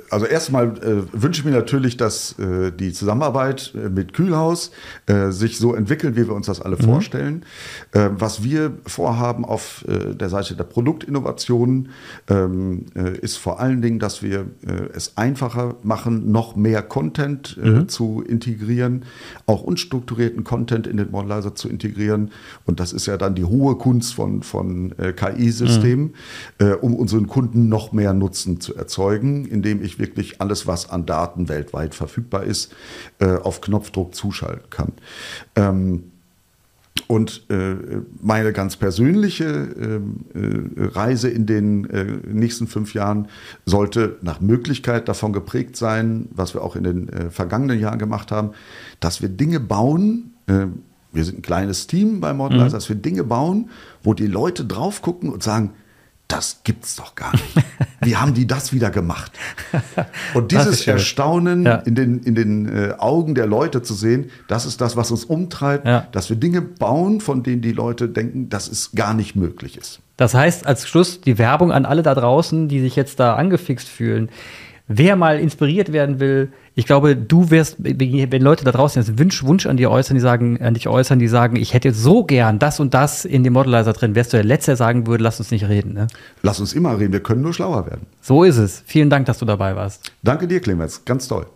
[0.08, 4.70] also erstmal äh, wünsche ich mir natürlich, dass äh, die Zusammenarbeit äh, mit Kühlhaus
[5.06, 6.84] äh, sich so entwickelt, wie wir uns das alle mhm.
[6.84, 7.44] vorstellen.
[7.92, 11.90] Äh, was wir vorhaben auf der Seite der Produktinnovationen
[12.28, 12.86] ähm,
[13.20, 14.46] ist vor allen Dingen, dass wir
[14.94, 17.88] es einfacher machen, noch mehr Content mhm.
[17.88, 19.04] zu integrieren,
[19.46, 22.30] auch unstrukturierten Content in den Modelizer zu integrieren.
[22.64, 26.14] Und das ist ja dann die hohe Kunst von, von KI-Systemen,
[26.60, 26.74] mhm.
[26.80, 31.48] um unseren Kunden noch mehr Nutzen zu erzeugen indem ich wirklich alles, was an Daten
[31.48, 32.74] weltweit verfügbar ist,
[33.18, 34.92] äh, auf Knopfdruck zuschalten kann.
[35.56, 36.04] Ähm,
[37.06, 37.74] und äh,
[38.20, 43.28] meine ganz persönliche ähm, äh, Reise in den äh, nächsten fünf Jahren
[43.64, 48.30] sollte nach Möglichkeit davon geprägt sein, was wir auch in den äh, vergangenen Jahren gemacht
[48.30, 48.50] haben,
[49.00, 50.28] dass wir Dinge bauen.
[51.12, 52.72] Wir sind ein kleines Team bei Modelizer, mhm.
[52.72, 53.70] dass wir Dinge bauen,
[54.02, 55.70] wo die Leute drauf gucken und sagen,
[56.32, 57.54] das gibt's doch gar nicht.
[58.00, 59.32] Wie haben die das wieder gemacht?
[60.34, 61.74] Und dieses Erstaunen ja.
[61.76, 65.24] in den, in den äh, Augen der Leute zu sehen, das ist das, was uns
[65.24, 66.06] umtreibt, ja.
[66.12, 70.00] dass wir Dinge bauen, von denen die Leute denken, dass es gar nicht möglich ist.
[70.16, 73.88] Das heißt, als Schluss die Werbung an alle da draußen, die sich jetzt da angefixt
[73.88, 74.30] fühlen.
[74.88, 79.44] Wer mal inspiriert werden will, ich glaube, du wirst, wenn Leute da draußen jetzt Wunsch,
[79.44, 82.58] Wunsch an dir äußern, die sagen, an dich äußern, die sagen, ich hätte so gern
[82.58, 85.38] das und das in dem Modelizer drin, wärst du der Letzte, der sagen würde, lass
[85.38, 85.92] uns nicht reden.
[85.92, 86.06] Ne?
[86.42, 88.06] Lass uns immer reden, wir können nur schlauer werden.
[88.20, 88.82] So ist es.
[88.86, 90.10] Vielen Dank, dass du dabei warst.
[90.22, 91.46] Danke dir, Clemens, ganz toll.